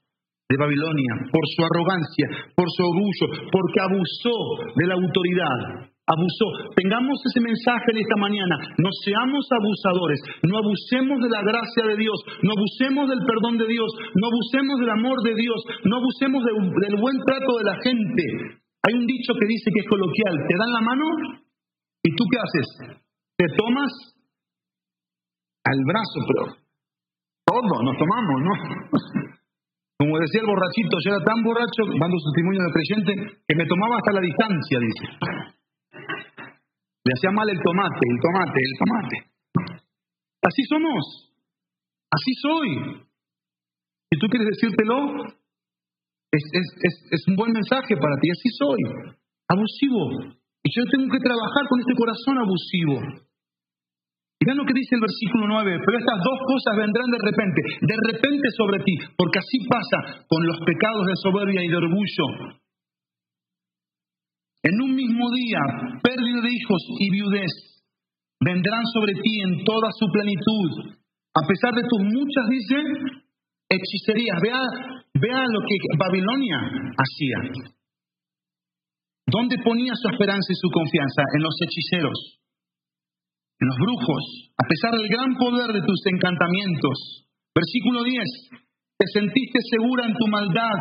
[0.52, 4.36] de Babilonia por su arrogancia, por su orgullo, porque abusó
[4.76, 6.74] de la autoridad abusó.
[6.74, 8.74] Tengamos ese mensaje en esta mañana.
[8.76, 10.20] No seamos abusadores.
[10.42, 12.18] No abusemos de la gracia de Dios.
[12.42, 13.88] No abusemos del perdón de Dios.
[14.18, 15.58] No abusemos del amor de Dios.
[15.86, 18.24] No abusemos del buen trato de la gente.
[18.82, 20.34] Hay un dicho que dice que es coloquial.
[20.48, 21.06] Te dan la mano
[22.02, 22.98] y tú qué haces?
[23.38, 23.92] Te tomas
[25.64, 26.42] al brazo, pero
[27.46, 29.31] todo nos tomamos, ¿no?
[30.02, 33.12] Como decía el borrachito, yo era tan borracho, dando su testimonio de creyente,
[33.46, 35.06] que me tomaba hasta la distancia, dice.
[37.06, 39.16] Le hacía mal el tomate, el tomate, el tomate.
[40.42, 41.30] Así somos.
[42.10, 42.70] Así soy.
[44.10, 45.22] Si tú quieres decírtelo,
[46.34, 48.26] es, es, un buen mensaje para ti.
[48.26, 48.82] Así soy.
[49.54, 50.34] Abusivo.
[50.66, 53.22] Y yo tengo que trabajar con este corazón abusivo.
[54.44, 57.96] Vean lo que dice el versículo 9, pero estas dos cosas vendrán de repente, de
[58.10, 62.58] repente sobre ti, porque así pasa con los pecados de soberbia y de orgullo,
[64.62, 65.58] en un mismo día,
[66.02, 67.50] pérdida de hijos y viudez
[68.38, 70.94] vendrán sobre ti en toda su plenitud.
[71.34, 72.78] A pesar de tus muchas, dice,
[73.68, 74.38] hechicerías.
[74.40, 74.62] Vea,
[75.14, 76.58] vea lo que Babilonia
[76.94, 77.66] hacía.
[79.26, 81.22] ¿Dónde ponía su esperanza y su confianza?
[81.34, 82.38] En los hechiceros,
[83.64, 87.26] los brujos, a pesar del gran poder de tus encantamientos.
[87.54, 88.18] Versículo 10.
[88.98, 90.78] Te sentiste segura en tu maldad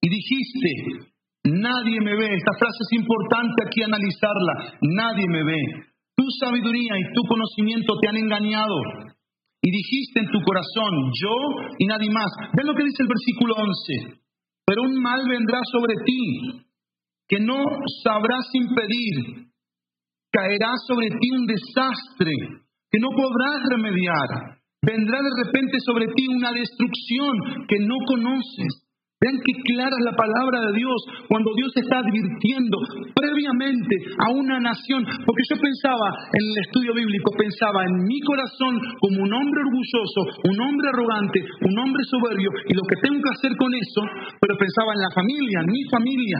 [0.00, 1.10] y dijiste,
[1.44, 2.28] Nadie me ve.
[2.36, 4.76] Esta frase es importante aquí analizarla.
[4.82, 5.62] Nadie me ve.
[6.14, 8.76] Tu sabiduría y tu conocimiento te han engañado.
[9.62, 11.36] Y dijiste en tu corazón, yo
[11.78, 12.28] y nadie más.
[12.56, 14.20] Ven lo que dice el versículo 11.
[14.66, 16.66] Pero un mal vendrá sobre ti
[17.26, 17.64] que no
[18.04, 19.49] sabrás impedir.
[20.32, 22.32] Caerá sobre ti un desastre
[22.90, 24.60] que no podrás remediar.
[24.82, 28.90] Vendrá de repente sobre ti una destrucción que no conoces.
[29.20, 30.96] Vean qué clara es la palabra de Dios
[31.28, 32.78] cuando Dios está advirtiendo
[33.12, 35.04] previamente a una nación.
[35.28, 40.20] Porque yo pensaba en el estudio bíblico, pensaba en mi corazón como un hombre orgulloso,
[40.48, 44.02] un hombre arrogante, un hombre soberbio y lo que tengo que hacer con eso,
[44.40, 46.38] pero pensaba en la familia, en mi familia.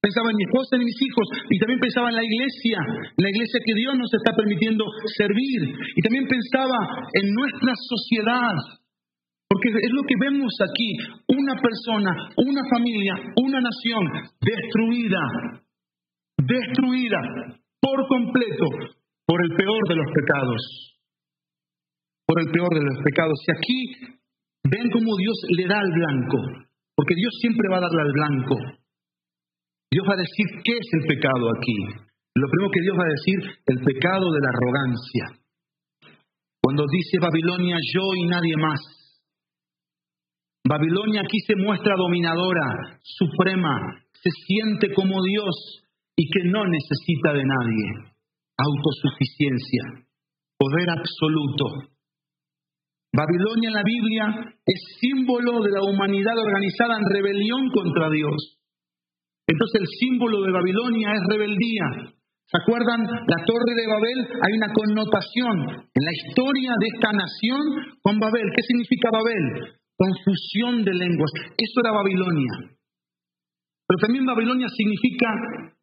[0.00, 2.78] Pensaba en mi esposa y en mis hijos y también pensaba en la iglesia,
[3.16, 4.84] la iglesia que Dios nos está permitiendo
[5.16, 5.60] servir.
[5.96, 6.78] Y también pensaba
[7.12, 8.54] en nuestra sociedad,
[9.48, 10.90] porque es lo que vemos aquí,
[11.32, 14.04] una persona, una familia, una nación
[14.38, 15.24] destruida,
[16.38, 17.20] destruida
[17.80, 18.66] por completo
[19.26, 20.62] por el peor de los pecados,
[22.26, 23.38] por el peor de los pecados.
[23.42, 23.80] Y aquí
[24.70, 26.38] ven cómo Dios le da al blanco,
[26.94, 28.56] porque Dios siempre va a darle al blanco.
[29.90, 31.78] Dios va a decir qué es el pecado aquí.
[32.34, 35.24] Lo primero que Dios va a decir, el pecado de la arrogancia.
[36.62, 38.80] Cuando dice Babilonia yo y nadie más,
[40.68, 47.44] Babilonia aquí se muestra dominadora, suprema, se siente como Dios y que no necesita de
[47.44, 48.12] nadie.
[48.58, 49.82] Autosuficiencia,
[50.58, 51.94] poder absoluto.
[53.12, 58.58] Babilonia en la Biblia es símbolo de la humanidad organizada en rebelión contra Dios.
[59.46, 62.12] Entonces el símbolo de Babilonia es rebeldía.
[62.46, 63.02] ¿Se acuerdan?
[63.02, 67.62] La torre de Babel hay una connotación en la historia de esta nación
[68.02, 68.50] con Babel.
[68.54, 69.76] ¿Qué significa Babel?
[69.96, 71.32] confusión de lenguas.
[71.56, 72.76] Eso era Babilonia.
[73.88, 75.26] Pero también Babilonia significa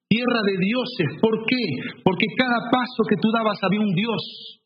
[0.08, 1.19] tierra de dioses.
[1.19, 1.63] ¿Por qué?
[2.04, 4.62] Porque cada paso que tú dabas había un dios.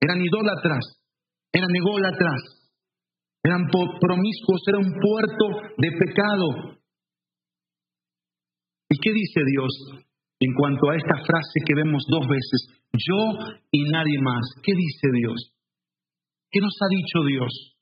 [0.00, 0.84] Eran idólatras,
[1.52, 2.40] eran ególatras,
[3.42, 3.66] eran
[4.00, 5.46] promiscuos, era un puerto
[5.78, 6.78] de pecado.
[8.94, 9.72] ¿Y qué dice Dios
[10.38, 12.78] en cuanto a esta frase que vemos dos veces?
[12.94, 13.18] Yo
[13.72, 14.44] y nadie más.
[14.62, 15.50] ¿Qué dice Dios?
[16.52, 17.74] ¿Qué nos ha dicho Dios?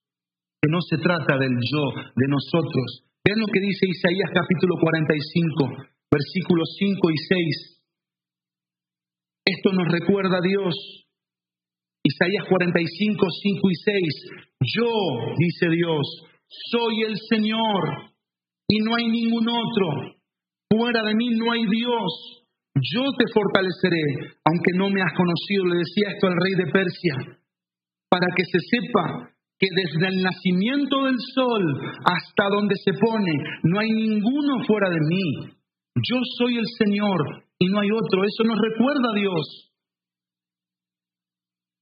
[0.62, 1.84] que no se trata del yo,
[2.14, 3.02] de nosotros.
[3.26, 7.82] Vean lo que dice Isaías capítulo 45, versículos 5 y 6.
[9.44, 10.74] Esto nos recuerda a Dios.
[12.04, 13.98] Isaías 45, 5 y 6.
[14.76, 16.06] Yo, dice Dios,
[16.70, 18.14] soy el Señor
[18.68, 20.14] y no hay ningún otro.
[20.72, 22.48] Fuera de mí no hay Dios.
[22.72, 27.14] Yo te fortaleceré, aunque no me has conocido, le decía esto al rey de Persia,
[28.08, 31.62] para que se sepa que desde el nacimiento del sol
[32.08, 33.32] hasta donde se pone,
[33.64, 35.52] no hay ninguno fuera de mí.
[35.94, 37.20] Yo soy el Señor
[37.58, 38.24] y no hay otro.
[38.24, 39.72] Eso nos recuerda a Dios.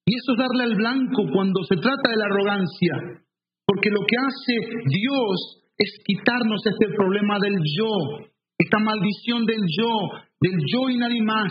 [0.04, 3.22] Y eso es darle al blanco cuando se trata de la arrogancia.
[3.64, 4.54] Porque lo que hace
[4.90, 8.26] Dios es quitarnos este problema del yo,
[8.60, 9.92] esta maldición del yo,
[10.40, 11.48] del yo y nadie más.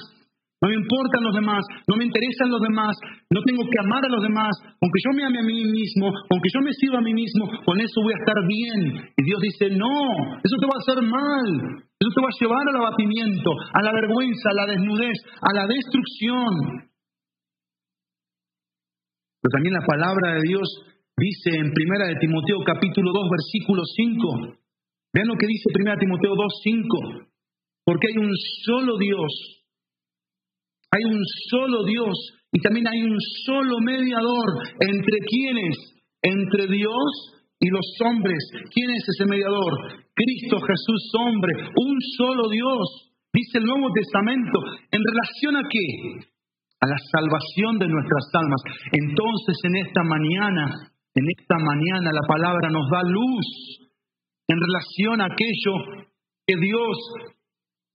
[0.62, 2.92] No me importan los demás, no me interesan los demás,
[3.32, 4.52] no tengo que amar a los demás.
[4.84, 7.80] Aunque yo me ame a mí mismo, aunque yo me sirva a mí mismo, con
[7.80, 9.08] eso voy a estar bien.
[9.16, 9.96] Y Dios dice, no,
[10.44, 11.48] eso te va a hacer mal.
[11.80, 15.66] Eso te va a llevar al abatimiento, a la vergüenza, a la desnudez, a la
[15.66, 16.54] destrucción.
[19.40, 20.68] Pero también la palabra de Dios
[21.16, 24.60] dice en Primera de Timoteo capítulo 2 versículo 5.
[25.14, 27.30] Vean lo que dice Primera de Timoteo 2, 5.
[27.86, 28.32] Porque hay un
[28.66, 29.60] solo Dios
[30.92, 32.18] hay un solo Dios
[32.52, 34.50] y también hay un solo mediador
[34.80, 35.78] entre quienes,
[36.22, 37.06] entre Dios
[37.60, 38.40] y los hombres.
[38.74, 40.02] ¿Quién es ese mediador?
[40.16, 43.14] Cristo Jesús hombre, un solo Dios.
[43.32, 46.26] Dice el Nuevo Testamento, ¿en relación a qué?
[46.82, 48.62] A la salvación de nuestras almas.
[48.92, 53.89] Entonces en esta mañana, en esta mañana la palabra nos da luz
[54.50, 56.06] en relación a aquello
[56.46, 56.98] que Dios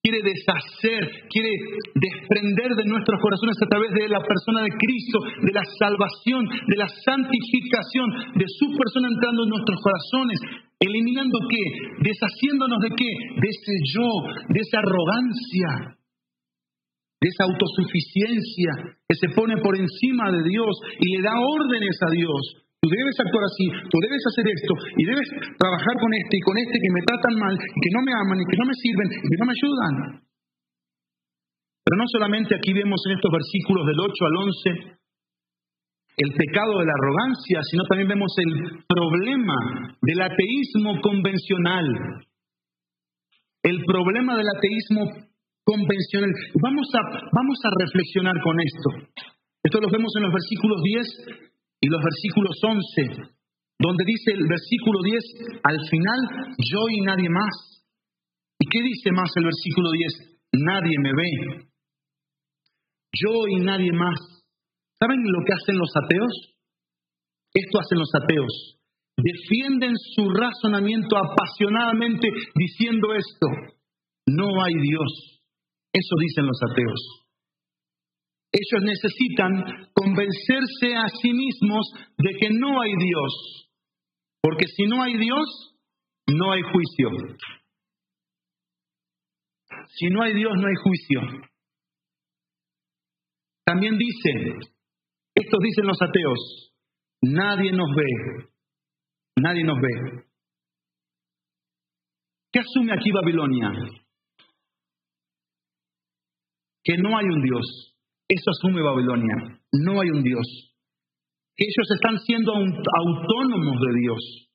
[0.04, 1.50] quiere deshacer, quiere
[1.96, 6.76] desprender de nuestros corazones a través de la persona de Cristo, de la salvación, de
[6.76, 10.38] la santificación, de su persona entrando en nuestros corazones,
[10.78, 11.64] eliminando qué,
[12.04, 14.10] deshaciéndonos de qué, de ese yo,
[14.52, 15.96] de esa arrogancia,
[17.18, 22.10] de esa autosuficiencia que se pone por encima de Dios y le da órdenes a
[22.12, 22.63] Dios.
[22.84, 25.24] Tú debes actuar así, tú debes hacer esto y debes
[25.56, 28.36] trabajar con este y con este que me tratan mal, y que no me aman
[28.36, 29.94] y que no me sirven y que no me ayudan.
[31.80, 35.00] Pero no solamente aquí vemos en estos versículos del 8 al 11
[36.28, 38.52] el pecado de la arrogancia, sino también vemos el
[38.84, 39.56] problema
[40.04, 41.88] del ateísmo convencional.
[43.64, 45.08] El problema del ateísmo
[45.64, 46.30] convencional.
[46.60, 47.00] Vamos a,
[47.32, 48.88] vamos a reflexionar con esto.
[49.64, 53.34] Esto lo vemos en los versículos 10 y los versículos 11,
[53.78, 56.20] donde dice el versículo 10, al final,
[56.58, 57.84] yo y nadie más.
[58.58, 60.38] ¿Y qué dice más el versículo 10?
[60.64, 61.66] Nadie me ve.
[63.12, 64.18] Yo y nadie más.
[64.98, 66.54] ¿Saben lo que hacen los ateos?
[67.52, 68.78] Esto hacen los ateos.
[69.16, 73.46] Defienden su razonamiento apasionadamente diciendo esto.
[74.26, 75.42] No hay Dios.
[75.92, 77.23] Eso dicen los ateos.
[78.54, 83.68] Ellos necesitan convencerse a sí mismos de que no hay Dios.
[84.40, 85.74] Porque si no hay Dios,
[86.28, 87.10] no hay juicio.
[89.96, 91.20] Si no hay Dios, no hay juicio.
[93.64, 94.60] También dicen,
[95.34, 96.72] estos dicen los ateos,
[97.22, 98.50] nadie nos ve,
[99.36, 100.24] nadie nos ve.
[102.52, 103.72] ¿Qué asume aquí Babilonia?
[106.84, 107.93] Que no hay un Dios.
[108.28, 109.60] Eso asume Babilonia.
[109.72, 110.46] No hay un Dios.
[111.56, 114.48] Ellos están siendo autónomos de Dios.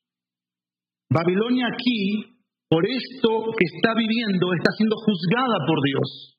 [1.10, 2.36] Babilonia aquí,
[2.68, 6.38] por esto que está viviendo, está siendo juzgada por Dios.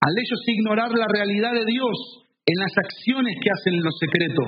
[0.00, 4.42] Al ellos ignorar la realidad de Dios en las acciones que hacen en lo secreto,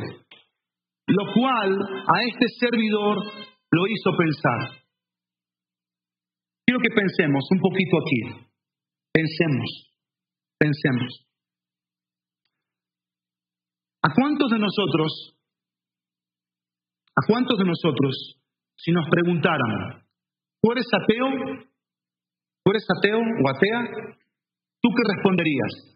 [1.08, 1.76] lo cual
[2.06, 3.16] a este servidor
[3.70, 4.80] lo hizo pensar.
[6.64, 8.46] Quiero que pensemos un poquito aquí.
[9.12, 9.68] Pensemos,
[10.58, 11.29] pensemos.
[14.02, 15.36] ¿A cuántos de nosotros,
[17.14, 18.40] a cuántos de nosotros,
[18.76, 20.06] si nos preguntaran,
[20.62, 21.26] ¿tú eres ateo?
[22.64, 23.80] ¿Tú ateo o atea?
[24.82, 25.90] ¿Tú qué responderías?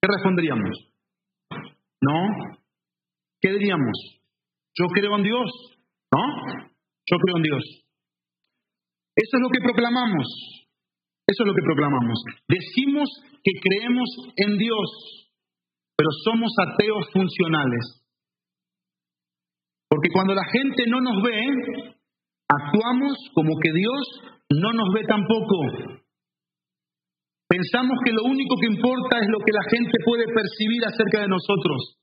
[0.00, 0.92] ¿Qué responderíamos?
[2.00, 2.58] ¿No?
[3.40, 4.22] ¿Qué diríamos?
[4.74, 5.50] Yo creo en Dios,
[6.12, 6.20] ¿no?
[7.06, 7.64] Yo creo en Dios.
[9.16, 10.61] Eso es lo que proclamamos.
[11.26, 12.18] Eso es lo que proclamamos.
[12.48, 13.08] Decimos
[13.42, 14.88] que creemos en Dios,
[15.96, 18.02] pero somos ateos funcionales.
[19.88, 21.94] Porque cuando la gente no nos ve,
[22.48, 24.02] actuamos como que Dios
[24.50, 26.02] no nos ve tampoco.
[27.48, 31.28] Pensamos que lo único que importa es lo que la gente puede percibir acerca de
[31.28, 32.00] nosotros.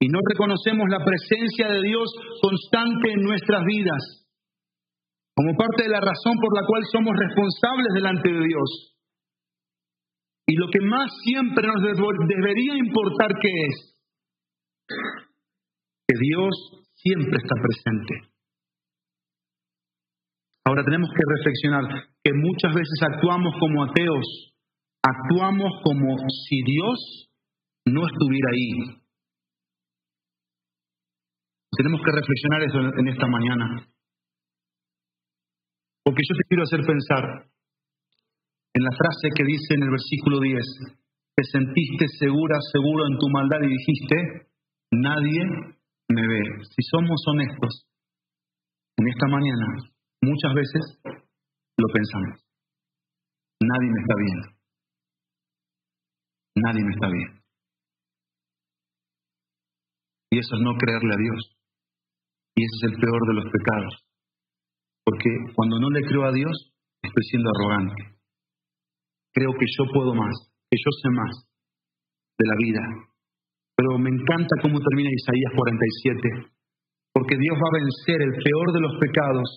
[0.00, 2.06] Y no reconocemos la presencia de Dios
[2.40, 4.25] constante en nuestras vidas
[5.36, 8.96] como parte de la razón por la cual somos responsables delante de Dios.
[10.48, 14.00] Y lo que más siempre nos debería importar que es
[16.08, 16.54] que Dios
[16.94, 18.32] siempre está presente.
[20.64, 21.84] Ahora tenemos que reflexionar
[22.24, 24.54] que muchas veces actuamos como ateos,
[25.02, 26.16] actuamos como
[26.48, 27.30] si Dios
[27.84, 29.02] no estuviera ahí.
[31.76, 33.86] Tenemos que reflexionar eso en esta mañana.
[36.06, 37.50] Porque yo te quiero hacer pensar
[38.78, 40.62] en la frase que dice en el versículo 10,
[41.34, 44.46] te sentiste segura, seguro en tu maldad y dijiste,
[44.92, 45.42] nadie
[46.06, 46.42] me ve.
[46.62, 47.90] Si somos honestos,
[48.98, 49.66] en esta mañana
[50.22, 51.02] muchas veces
[51.76, 52.38] lo pensamos.
[53.58, 54.48] Nadie me está viendo.
[56.54, 57.42] Nadie me está viendo.
[60.30, 61.58] Y eso es no creerle a Dios.
[62.54, 64.05] Y ese es el peor de los pecados.
[65.06, 66.50] Porque cuando no le creo a Dios,
[67.00, 68.18] estoy siendo arrogante.
[69.32, 70.34] Creo que yo puedo más,
[70.68, 71.46] que yo sé más
[72.38, 72.82] de la vida.
[73.76, 76.50] Pero me encanta cómo termina Isaías 47.
[77.14, 79.48] Porque Dios va a vencer el peor de los pecados,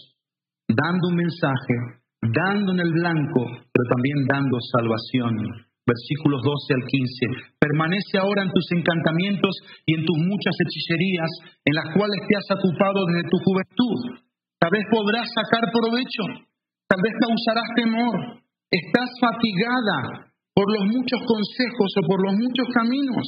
[0.69, 1.75] dando un mensaje,
[2.21, 3.41] dando en el blanco,
[3.73, 7.57] pero también dando salvación versículos 12 al 15.
[7.57, 9.57] Permanece ahora en tus encantamientos
[9.89, 11.31] y en tus muchas hechicerías,
[11.65, 14.28] en las cuales te has ocupado desde tu juventud.
[14.59, 16.23] Tal vez podrás sacar provecho,
[16.87, 18.43] tal vez causarás temor.
[18.69, 23.25] Estás fatigada por los muchos consejos o por los muchos caminos.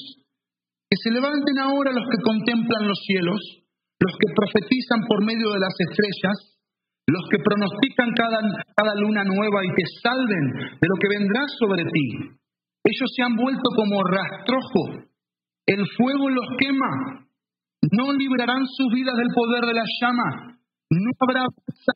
[0.92, 3.40] Que se levanten ahora los que contemplan los cielos,
[4.04, 6.38] los que profetizan por medio de las estrellas,
[7.08, 10.46] los que pronostican cada, luna nueva y te salven
[10.80, 12.08] de lo que vendrá sobre ti.
[12.84, 15.08] Ellos se han vuelto como rastrojo.
[15.66, 17.24] El fuego los quema.
[17.92, 20.51] No librarán sus vidas del poder de la llama.
[20.92, 21.48] No habrá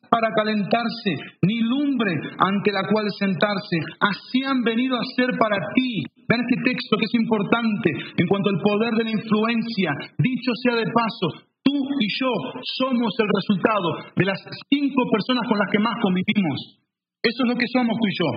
[0.07, 1.11] para calentarse,
[1.43, 3.75] ni lumbre ante la cual sentarse.
[3.99, 6.07] Así han venido a ser para ti.
[6.23, 9.91] Ven este texto que es importante en cuanto al poder de la influencia.
[10.15, 12.31] Dicho sea de paso, tú y yo
[12.79, 14.39] somos el resultado de las
[14.71, 16.79] cinco personas con las que más convivimos.
[17.19, 18.29] Eso es lo que somos tú y yo.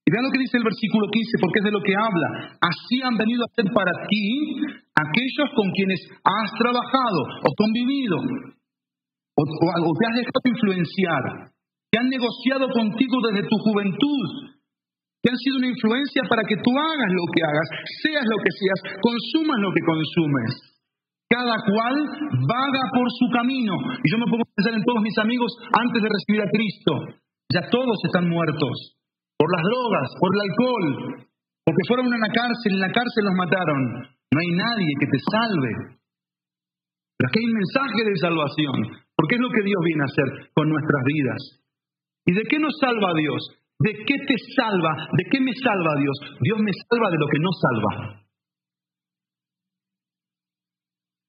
[0.00, 2.56] Y vean lo que dice el versículo 15, porque es de lo que habla.
[2.56, 4.24] Así han venido a ser para ti
[4.96, 8.16] aquellos con quienes has trabajado o convivido,
[9.38, 11.22] o, te has dejado influenciar,
[11.90, 14.28] que han negociado contigo desde tu juventud,
[15.22, 17.68] que han sido una influencia para que tú hagas lo que hagas,
[18.02, 20.50] seas lo que seas, consumas lo que consumes.
[21.28, 21.96] Cada cual
[22.48, 23.74] vaga por su camino.
[24.00, 26.92] Y yo me pongo a pensar en todos mis amigos antes de recibir a Cristo.
[27.52, 28.96] Ya todos están muertos
[29.36, 30.86] por las drogas, por el alcohol,
[31.68, 33.80] porque fueron a una cárcel, en la cárcel los mataron.
[34.32, 35.72] No hay nadie que te salve.
[37.18, 38.76] Pero aquí hay un mensaje de salvación,
[39.18, 41.40] porque es lo que Dios viene a hacer con nuestras vidas.
[42.24, 43.42] ¿Y de qué nos salva Dios?
[43.82, 45.10] ¿De qué te salva?
[45.10, 46.38] ¿De qué me salva Dios?
[46.38, 47.92] Dios me salva de lo que no salva.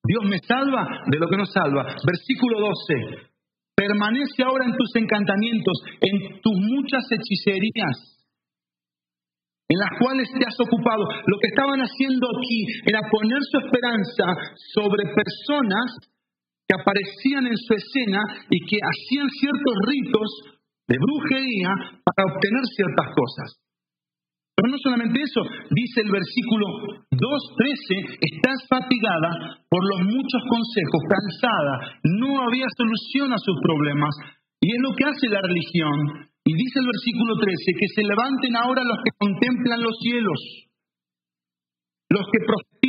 [0.06, 1.82] Dios me salva de lo que no salva.
[2.06, 3.26] Versículo 12.
[3.74, 8.22] Permanece ahora en tus encantamientos, en tus muchas hechicerías,
[9.68, 11.10] en las cuales te has ocupado.
[11.26, 14.26] Lo que estaban haciendo aquí era poner su esperanza
[14.78, 16.19] sobre personas
[16.70, 20.30] que aparecían en su escena y que hacían ciertos ritos
[20.86, 23.58] de brujería para obtener ciertas cosas.
[24.54, 25.42] Pero no solamente eso,
[25.74, 31.74] dice el versículo 2.13, estás fatigada por los muchos consejos, cansada,
[32.06, 34.14] no había solución a sus problemas.
[34.62, 36.30] Y es lo que hace la religión.
[36.46, 40.70] Y dice el versículo 13, que se levanten ahora los que contemplan los cielos
[42.10, 42.40] los que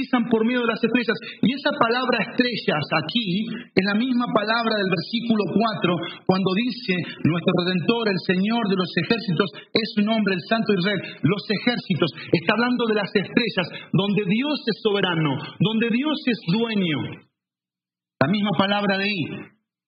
[0.01, 1.19] profetizan por medio de las estrellas.
[1.43, 6.95] Y esa palabra estrellas aquí es la misma palabra del versículo 4, cuando dice
[7.25, 11.01] nuestro Redentor, el Señor de los ejércitos, es su nombre, el Santo Israel.
[11.23, 16.99] Los ejércitos, está hablando de las estrellas, donde Dios es soberano, donde Dios es dueño.
[18.21, 19.25] La misma palabra de ahí,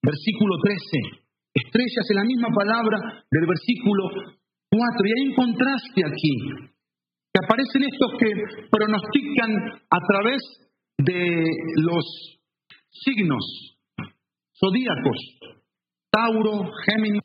[0.03, 1.25] versículo 13.
[1.55, 4.81] Estrellas es la misma palabra del versículo 4.
[5.05, 6.72] Y hay un contraste aquí
[7.33, 10.41] que aparecen estos que pronostican a través
[10.99, 11.45] de
[11.81, 12.05] los
[12.91, 13.79] signos
[14.61, 15.19] zodíacos,
[16.11, 17.23] Tauro, Géminis.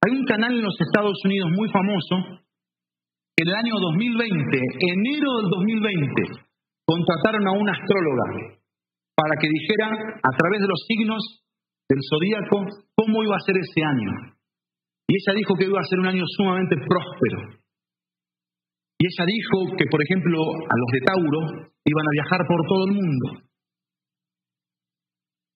[0.00, 2.40] Hay un canal en los Estados Unidos muy famoso
[3.36, 4.32] que en el año 2020,
[4.80, 6.22] enero del 2020,
[6.86, 8.56] contrataron a una astróloga
[9.14, 9.88] para que dijera
[10.22, 11.22] a través de los signos
[11.88, 12.64] del zodíaco
[12.94, 14.36] cómo iba a ser ese año.
[15.08, 17.65] Y ella dijo que iba a ser un año sumamente próspero.
[18.98, 21.40] Y ella dijo que, por ejemplo, a los de Tauro
[21.84, 23.26] iban a viajar por todo el mundo.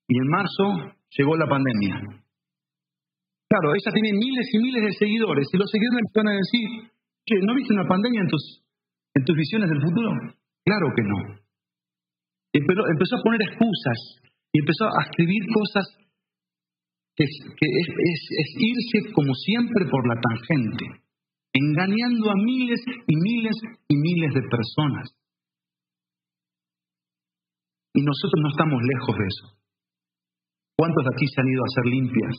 [0.09, 2.21] Y en marzo llegó la pandemia.
[3.49, 6.93] Claro, ella tiene miles y miles de seguidores y los seguidores empezaron a decir,
[7.25, 8.63] que ¿no viste una pandemia en tus,
[9.15, 10.11] en tus visiones del futuro?
[10.65, 11.19] Claro que no.
[12.53, 14.21] Pero empezó a poner excusas
[14.53, 15.87] y empezó a escribir cosas
[17.17, 21.10] que, es irse como siempre por la tangente
[21.53, 23.57] engañando a miles y miles
[23.89, 25.11] y miles de personas.
[27.95, 29.61] Y nosotros no estamos lejos de eso.
[30.77, 32.35] ¿Cuántos de aquí se han ido a hacer limpias?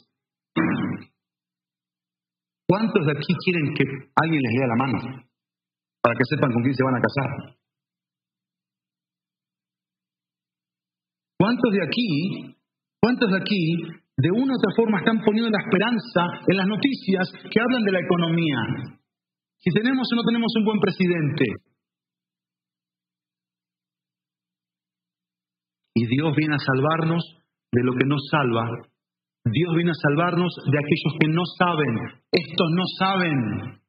[2.68, 3.84] ¿Cuántos de aquí quieren que
[4.16, 5.00] alguien les lea la mano
[6.02, 7.62] para que sepan con quién se van a casar?
[11.38, 12.56] ¿Cuántos de aquí,
[13.02, 13.76] cuántos de aquí,
[14.16, 17.92] de una u otra forma, están poniendo la esperanza en las noticias que hablan de
[17.92, 19.01] la economía?
[19.64, 21.46] Si tenemos o no tenemos un buen presidente.
[25.94, 27.24] Y Dios viene a salvarnos
[27.72, 28.66] de lo que nos salva.
[29.46, 31.94] Dios viene a salvarnos de aquellos que no saben.
[32.32, 33.82] Estos no saben.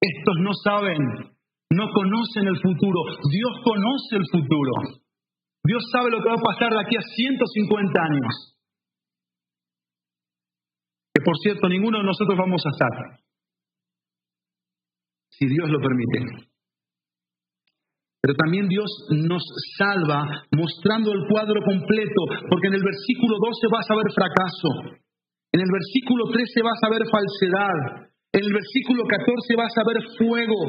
[0.00, 1.02] Estos no saben.
[1.70, 3.00] No conocen el futuro.
[3.30, 4.72] Dios conoce el futuro.
[5.64, 8.58] Dios sabe lo que va a pasar de aquí a 150 años.
[11.12, 13.27] Que por cierto, ninguno de nosotros vamos a estar.
[15.38, 16.50] Si Dios lo permite.
[18.20, 19.42] Pero también Dios nos
[19.78, 24.98] salva mostrando el cuadro completo, porque en el versículo 12 vas a ver fracaso,
[25.54, 30.02] en el versículo 13 vas a ver falsedad, en el versículo 14 vas a ver
[30.18, 30.60] fuego.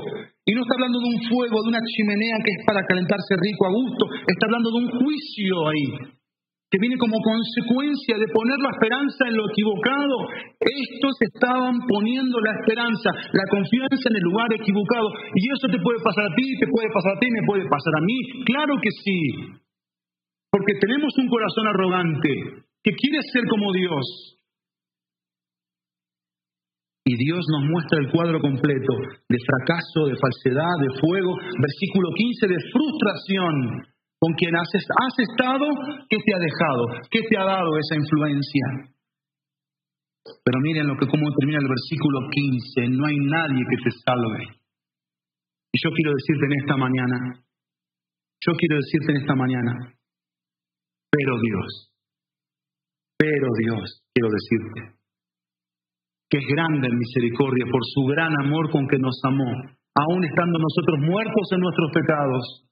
[0.45, 3.65] Y no está hablando de un fuego, de una chimenea que es para calentarse rico
[3.65, 4.05] a gusto.
[4.29, 6.18] Está hablando de un juicio ahí,
[6.69, 10.15] que viene como consecuencia de poner la esperanza en lo equivocado.
[10.61, 15.09] Estos estaban poniendo la esperanza, la confianza en el lugar equivocado.
[15.33, 17.93] Y eso te puede pasar a ti, te puede pasar a ti, me puede pasar
[17.97, 18.17] a mí.
[18.45, 19.19] Claro que sí.
[20.51, 22.29] Porque tenemos un corazón arrogante
[22.83, 24.37] que quiere ser como Dios.
[27.09, 28.93] Y Dios nos muestra el cuadro completo
[29.25, 31.33] de fracaso, de falsedad, de fuego.
[31.57, 33.55] Versículo 15, de frustración.
[34.19, 35.65] Con quien has, estado,
[36.09, 37.07] ¿qué te ha dejado?
[37.09, 38.91] ¿Qué te ha dado esa influencia?
[40.43, 42.89] Pero miren lo que cómo termina el versículo 15.
[42.99, 44.59] No hay nadie que te salve.
[45.71, 47.17] Y yo quiero decirte en esta mañana,
[48.41, 49.93] yo quiero decirte en esta mañana,
[51.11, 51.93] pero Dios,
[53.17, 54.99] pero Dios, quiero decirte,
[56.29, 59.51] que es grande en misericordia por su gran amor con que nos amó,
[59.95, 62.68] aun estando nosotros muertos en nuestros pecados,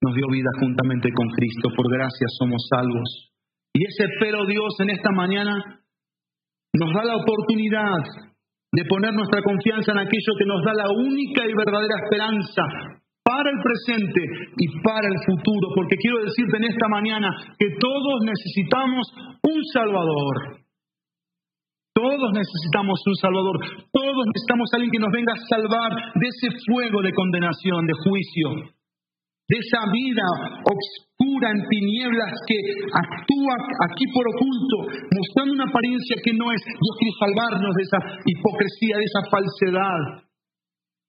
[0.00, 3.32] nos dio vida juntamente con Cristo, por gracia somos salvos.
[3.74, 5.82] Y ese pero Dios en esta mañana
[6.74, 8.02] nos da la oportunidad
[8.72, 12.62] de poner nuestra confianza en aquello que nos da la única y verdadera esperanza
[13.24, 14.22] para el presente
[14.56, 17.28] y para el futuro, porque quiero decirte en esta mañana
[17.58, 19.04] que todos necesitamos
[19.42, 20.64] un Salvador.
[21.92, 23.58] Todos necesitamos un Salvador.
[23.92, 27.94] Todos necesitamos a alguien que nos venga a salvar de ese fuego de condenación, de
[28.06, 28.77] juicio,
[29.48, 30.28] de esa vida
[30.60, 32.58] oscura en tinieblas que
[32.92, 33.54] actúa
[33.88, 34.76] aquí por oculto,
[35.08, 36.60] mostrando una apariencia que no es.
[36.60, 40.02] Dios quiere salvarnos de esa hipocresía, de esa falsedad.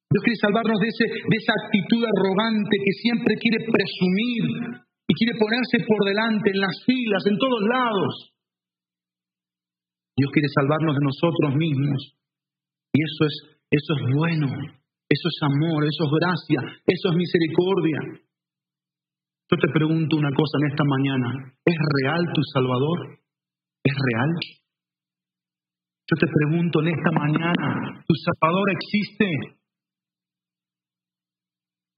[0.08, 5.36] Dios quiere salvarnos de, ese, de esa actitud arrogante que siempre quiere presumir y quiere
[5.36, 8.14] ponerse por delante en las filas, en todos lados.
[10.16, 12.16] Dios quiere salvarnos de nosotros mismos.
[12.96, 13.36] Y eso es,
[13.68, 18.29] eso es bueno, eso es amor, eso es gracia, eso es misericordia.
[19.52, 23.20] Yo te pregunto una cosa en esta mañana, ¿es real tu Salvador?
[23.84, 24.30] ¿Es real?
[26.10, 29.26] Yo te pregunto en esta mañana, ¿tu Salvador existe?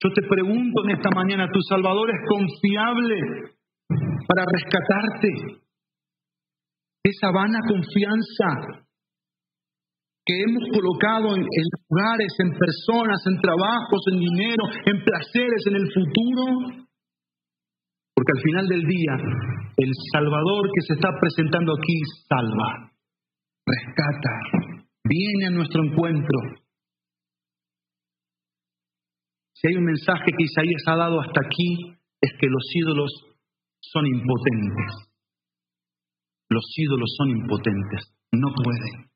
[0.03, 3.19] Yo te pregunto en esta mañana, ¿tu Salvador es confiable
[4.27, 5.61] para rescatarte?
[7.03, 8.85] esa vana confianza
[10.23, 11.41] que hemos colocado en,
[11.89, 16.87] lugares, en personas, en trabajos, en dinero, en placeres, en el futuro.
[18.22, 19.13] Porque al final del día,
[19.78, 21.97] el Salvador que se está presentando aquí
[22.30, 22.93] salva,
[23.65, 24.69] rescata,
[25.03, 26.39] viene a nuestro encuentro.
[29.55, 33.11] Si hay un mensaje que Isaías ha dado hasta aquí, es que los ídolos
[33.80, 35.09] son impotentes.
[36.47, 39.09] Los ídolos son impotentes, no pueden.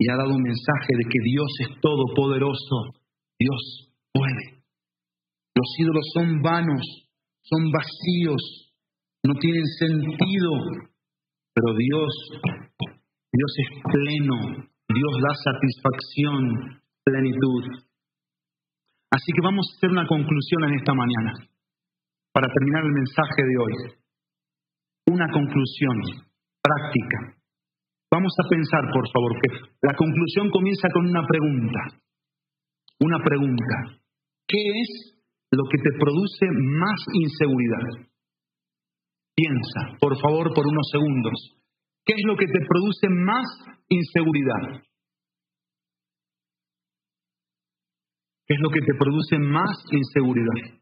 [0.00, 3.04] Y ha dado un mensaje de que Dios es todopoderoso,
[3.38, 4.64] Dios puede.
[5.54, 7.07] Los ídolos son vanos,
[7.50, 8.72] son vacíos,
[9.24, 10.50] no tienen sentido,
[11.54, 12.12] pero Dios,
[13.32, 14.36] Dios es pleno,
[14.88, 17.64] Dios da satisfacción, plenitud.
[19.10, 21.32] Así que vamos a hacer una conclusión en esta mañana,
[22.32, 23.98] para terminar el mensaje de hoy
[25.08, 25.96] una conclusión
[26.62, 27.38] práctica.
[28.10, 29.50] Vamos a pensar, por favor, que
[29.82, 31.80] la conclusión comienza con una pregunta.
[33.00, 34.00] Una pregunta.
[34.46, 35.17] ¿Qué es
[35.50, 38.08] lo que te produce más inseguridad?
[39.34, 41.56] Piensa, por favor, por unos segundos.
[42.04, 43.46] ¿Qué es lo que te produce más
[43.88, 44.82] inseguridad?
[48.46, 50.80] ¿Qué es lo que te produce más inseguridad?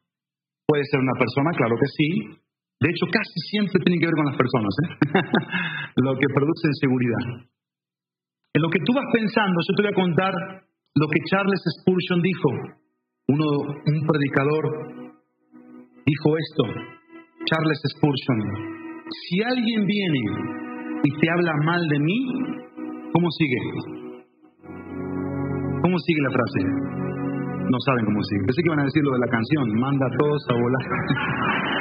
[0.66, 2.46] Puede ser una persona, claro que sí,
[2.80, 4.88] de hecho, casi siempre tiene que ver con las personas, ¿eh?
[5.96, 7.48] lo que produce inseguridad.
[8.52, 12.20] En lo que tú vas pensando, yo te voy a contar lo que Charles Spurgeon
[12.20, 12.48] dijo.
[13.28, 13.44] Uno,
[13.84, 14.64] un predicador
[16.06, 16.62] dijo esto,
[17.44, 18.40] Charles Spurgeon,
[19.10, 20.20] si alguien viene
[21.02, 22.18] y te habla mal de mí,
[23.12, 23.56] ¿cómo sigue?
[25.82, 26.60] ¿Cómo sigue la frase?
[27.68, 28.42] No saben cómo sigue.
[28.46, 31.66] Pensé que iban a decir lo de la canción, manda a todos a volar.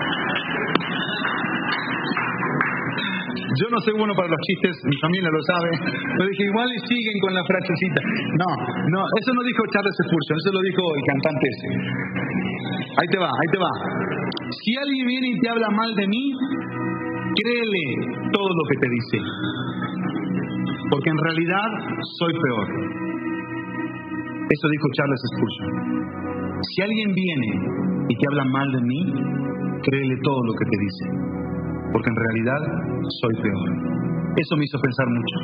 [3.55, 5.69] Yo no soy bueno para los chistes, mi familia lo sabe.
[5.79, 8.01] Pero dije, igual y siguen con la frasecita.
[8.35, 8.49] No,
[8.91, 11.67] no, eso no dijo Charles Spurgeon, eso lo dijo el cantante ese.
[12.99, 13.71] Ahí te va, ahí te va.
[14.59, 16.23] Si alguien viene y te habla mal de mí,
[17.31, 17.83] créele
[18.35, 19.17] todo lo que te dice.
[20.91, 21.69] Porque en realidad
[22.19, 22.67] soy peor.
[24.51, 25.71] Eso dijo Charles Spurgeon.
[26.59, 27.49] Si alguien viene
[28.09, 29.01] y te habla mal de mí,
[29.79, 31.35] créele todo lo que te dice
[31.95, 32.61] porque en realidad
[33.23, 33.69] soy peor.
[34.35, 35.37] Eso me hizo pensar mucho.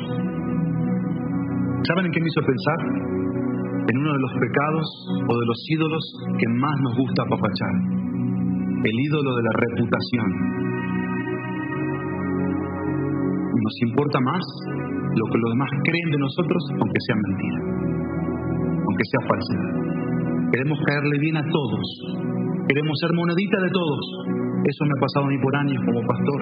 [1.88, 2.78] ¿Saben en qué me hizo pensar?
[3.88, 4.86] En uno de los pecados
[5.16, 6.04] o de los ídolos
[6.36, 7.74] que más nos gusta apapachar.
[8.84, 10.28] El ídolo de la reputación.
[13.56, 14.44] Nos importa más
[15.08, 17.60] lo que los demás creen de nosotros, aunque sea mentira,
[18.76, 19.72] aunque sea falsedad.
[20.52, 21.86] Queremos caerle bien a todos,
[22.68, 24.04] queremos ser monedita de todos,
[24.62, 26.40] eso me ha pasado a mí por años como pastor.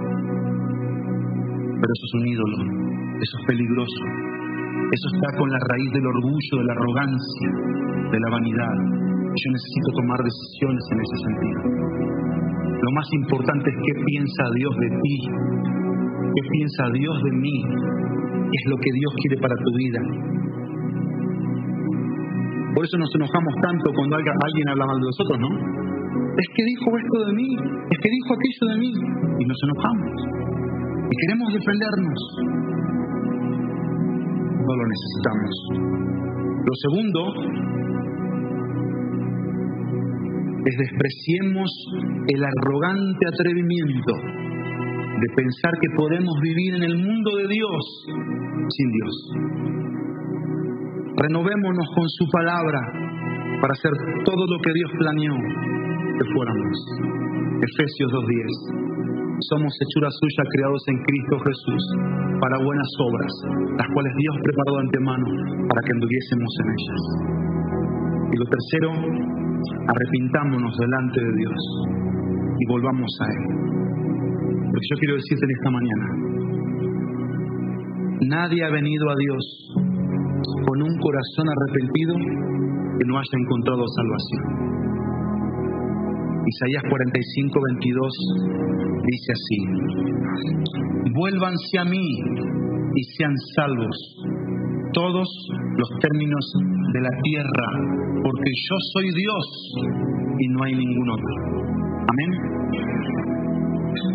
[1.80, 2.56] Pero eso es un ídolo,
[3.16, 4.02] eso es peligroso.
[4.90, 7.48] Eso está con la raíz del orgullo, de la arrogancia,
[8.10, 8.76] de la vanidad.
[9.30, 11.60] Yo necesito tomar decisiones en ese sentido.
[12.80, 15.16] Lo más importante es qué piensa Dios de ti,
[16.34, 17.56] qué piensa Dios de mí,
[18.50, 20.00] qué es lo que Dios quiere para tu vida.
[22.74, 25.50] Por eso nos enojamos tanto cuando alguien habla mal de nosotros, ¿no?
[26.40, 27.48] Es que dijo esto de mí,
[27.90, 28.92] es que dijo aquello de mí,
[29.40, 30.12] y nos enojamos.
[31.10, 32.20] Y queremos defendernos.
[34.66, 35.52] No lo necesitamos.
[36.64, 37.20] Lo segundo
[40.66, 41.70] es despreciemos
[42.28, 44.12] el arrogante atrevimiento
[45.20, 48.06] de pensar que podemos vivir en el mundo de Dios
[48.68, 49.14] sin Dios.
[51.16, 52.80] Renovémonos con su palabra
[53.60, 53.92] para hacer
[54.24, 55.34] todo lo que Dios planeó
[56.32, 56.76] fuéramos.
[57.60, 58.90] Efesios 2.10.
[59.48, 61.82] Somos hechura suya creados en Cristo Jesús
[62.40, 63.32] para buenas obras,
[63.76, 65.26] las cuales Dios preparó de antemano
[65.64, 67.02] para que anduviésemos en ellas.
[68.32, 68.90] Y lo tercero,
[69.88, 71.60] arrepintámonos delante de Dios
[72.58, 73.44] y volvamos a Él.
[74.70, 76.06] Porque yo quiero decirte en esta mañana,
[78.28, 79.44] nadie ha venido a Dios
[80.68, 82.14] con un corazón arrepentido
[82.98, 84.70] que no haya encontrado salvación.
[86.46, 88.12] Isaías 45, 22
[89.04, 89.58] dice así,
[91.12, 92.06] vuélvanse a mí
[92.94, 93.96] y sean salvos
[94.92, 95.28] todos
[95.76, 96.52] los términos
[96.92, 97.68] de la tierra,
[98.22, 99.46] porque yo soy Dios
[100.38, 101.34] y no hay ningún otro.
[102.08, 102.30] Amén.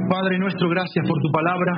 [0.10, 1.74] Padre nuestro, gracias por tu palabra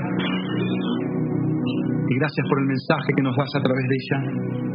[2.09, 4.66] y gracias por el mensaje que nos das a través de ella.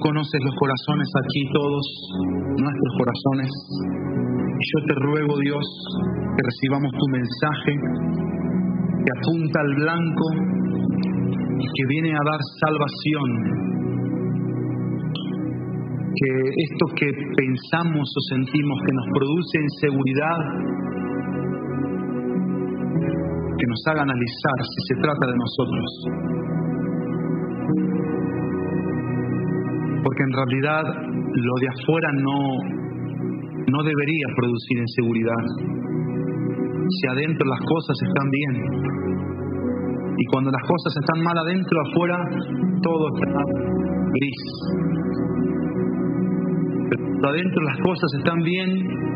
[0.00, 1.84] Conoces los corazones aquí, todos
[2.56, 3.50] nuestros corazones.
[4.60, 5.64] Yo te ruego, Dios,
[6.36, 7.72] que recibamos tu mensaje
[9.00, 10.26] que apunta al blanco
[11.58, 13.28] y que viene a dar salvación.
[16.16, 20.40] Que esto que pensamos o sentimos que nos produce inseguridad,
[23.56, 26.49] que nos haga analizar si se trata de nosotros.
[30.02, 30.82] Porque en realidad
[31.34, 32.38] lo de afuera no,
[33.68, 35.44] no debería producir inseguridad.
[36.88, 38.54] Si adentro las cosas están bien.
[40.16, 42.18] Y cuando las cosas están mal adentro, afuera,
[42.82, 43.42] todo está
[44.12, 44.42] gris.
[46.90, 49.10] Pero adentro las cosas están bien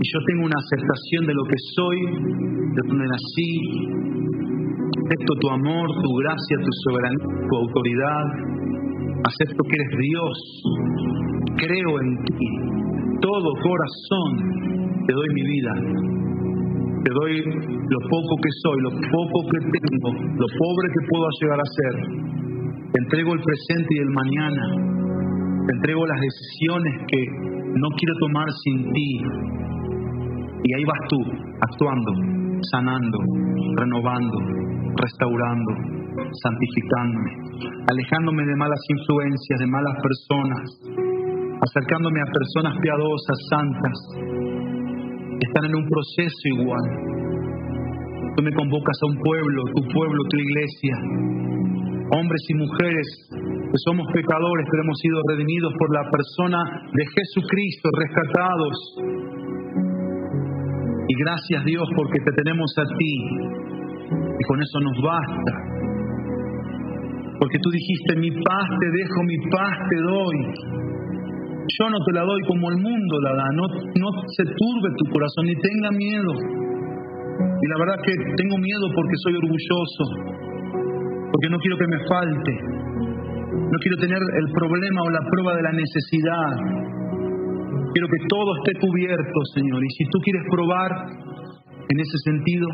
[0.00, 1.98] y yo tengo una aceptación de lo que soy,
[2.70, 3.52] de donde nací,
[4.94, 8.24] acepto tu amor, tu gracia, tu soberanía, tu autoridad,
[9.24, 10.36] acepto que eres Dios,
[11.56, 12.50] creo en ti,
[13.20, 14.58] todo corazón
[15.08, 15.72] te doy mi vida.
[17.02, 21.60] Te doy lo poco que soy, lo poco que tengo, lo pobre que puedo llegar
[21.60, 21.94] a ser.
[22.92, 24.64] Te entrego el presente y el mañana.
[25.66, 27.20] Te entrego las decisiones que
[27.72, 29.20] no quiero tomar sin ti.
[30.64, 31.20] Y ahí vas tú,
[31.62, 32.12] actuando,
[32.72, 33.18] sanando,
[33.76, 34.38] renovando,
[34.98, 35.70] restaurando,
[36.42, 37.30] santificándome,
[37.90, 40.66] alejándome de malas influencias, de malas personas,
[41.62, 43.98] acercándome a personas piadosas, santas,
[45.38, 46.84] que están en un proceso igual.
[48.36, 50.94] Tú me convocas a un pueblo, tu pueblo, tu iglesia,
[52.18, 56.58] hombres y mujeres que somos pecadores, pero hemos sido redimidos por la persona
[56.92, 58.76] de Jesucristo, rescatados.
[61.08, 63.67] Y gracias Dios porque te tenemos a ti.
[64.38, 65.52] Y con eso nos basta.
[67.38, 70.38] Porque tú dijiste, mi paz te dejo, mi paz te doy.
[71.68, 73.46] Yo no te la doy como el mundo la da.
[73.54, 76.32] No, no se turbe tu corazón ni tenga miedo.
[77.62, 80.38] Y la verdad que tengo miedo porque soy orgulloso
[81.32, 82.52] porque no quiero que me falte,
[83.52, 86.50] no quiero tener el problema o la prueba de la necesidad.
[87.92, 89.84] Quiero que todo esté cubierto, Señor.
[89.84, 90.90] Y si tú quieres probar
[91.88, 92.66] en ese sentido,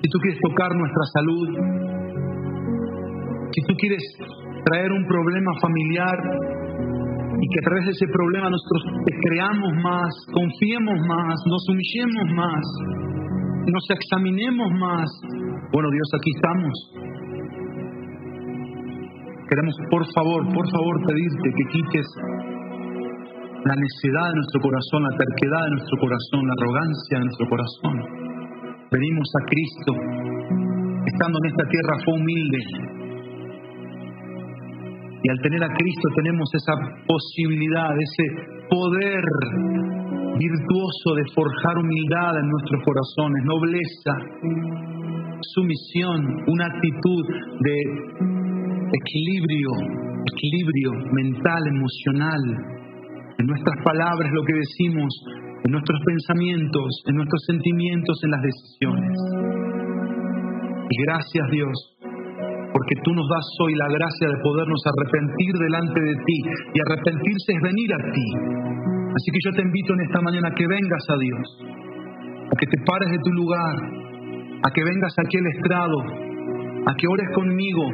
[0.00, 1.48] si tú quieres tocar nuestra salud,
[3.50, 4.04] si tú quieres
[4.64, 6.18] traer un problema familiar
[7.38, 12.26] y que a través de ese problema nosotros te creamos más, confiemos más, nos humillemos
[12.34, 12.64] más,
[13.66, 15.08] nos examinemos más.
[15.72, 16.74] Bueno, Dios, aquí estamos.
[19.48, 22.06] Queremos, por favor, por favor, pedirte que quites
[23.64, 28.27] la necedad de nuestro corazón, la terquedad de nuestro corazón, la arrogancia de nuestro corazón.
[28.90, 29.92] Venimos a Cristo,
[31.04, 32.58] estando en esta tierra fue humilde.
[35.22, 36.72] Y al tener a Cristo tenemos esa
[37.06, 38.24] posibilidad, ese
[38.70, 39.24] poder
[40.38, 44.14] virtuoso de forjar humildad en nuestros corazones, nobleza,
[45.52, 47.24] sumisión, una actitud
[47.60, 47.76] de
[48.88, 49.70] equilibrio,
[50.32, 52.40] equilibrio mental, emocional,
[53.36, 55.08] en nuestras palabras, lo que decimos,
[55.64, 59.16] en nuestros pensamientos, en nuestros sentimientos, en las decisiones.
[60.88, 61.76] Y gracias Dios,
[62.72, 66.38] porque tú nos das hoy la gracia de podernos arrepentir delante de ti.
[66.74, 68.28] Y arrepentirse es venir a ti.
[69.08, 71.46] Así que yo te invito en esta mañana a que vengas a Dios,
[72.52, 73.76] a que te pares de tu lugar,
[74.62, 75.98] a que vengas aquí al estrado,
[76.86, 77.84] a que ores conmigo,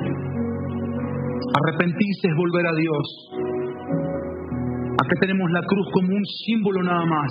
[1.52, 3.06] Arrepentirse es volver a Dios.
[5.04, 7.28] Acá tenemos la cruz como un símbolo nada más.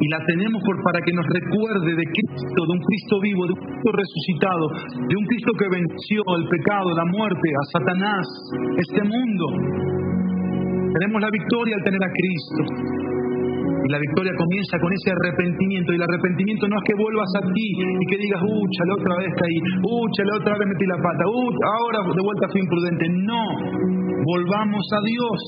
[0.00, 3.52] Y la tenemos por, para que nos recuerde de Cristo, de un Cristo vivo, de
[3.52, 4.64] un Cristo resucitado,
[5.08, 8.24] de un Cristo que venció el pecado, la muerte, a Satanás,
[8.80, 9.44] este mundo.
[10.88, 12.60] Tenemos la victoria al tener a Cristo.
[13.76, 15.92] Y la victoria comienza con ese arrepentimiento.
[15.92, 19.14] Y el arrepentimiento no es que vuelvas a ti y que digas, ucha, la otra
[19.20, 23.04] vez caí, ucha, la otra vez metí la pata, ahora de vuelta fui imprudente.
[23.20, 23.44] No,
[24.26, 25.40] volvamos a Dios.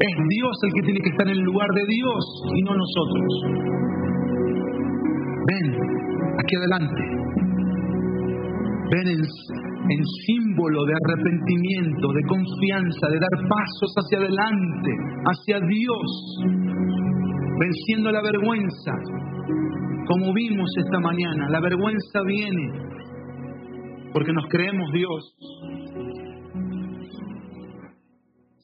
[0.00, 2.24] Es Dios el que tiene que estar en el lugar de Dios
[2.56, 3.30] y no nosotros.
[5.46, 5.66] Ven,
[6.40, 7.02] aquí adelante.
[8.90, 14.90] Ven en, símbolo de arrepentimiento, de confianza, de dar pasos hacia adelante,
[15.26, 16.38] hacia Dios
[17.60, 18.92] venciendo la vergüenza,
[20.06, 21.50] como vimos esta mañana.
[21.50, 22.90] La vergüenza viene
[24.12, 25.36] porque nos creemos Dios.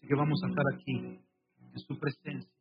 [0.06, 2.55] Que vamos a estar aquí, en su presencia.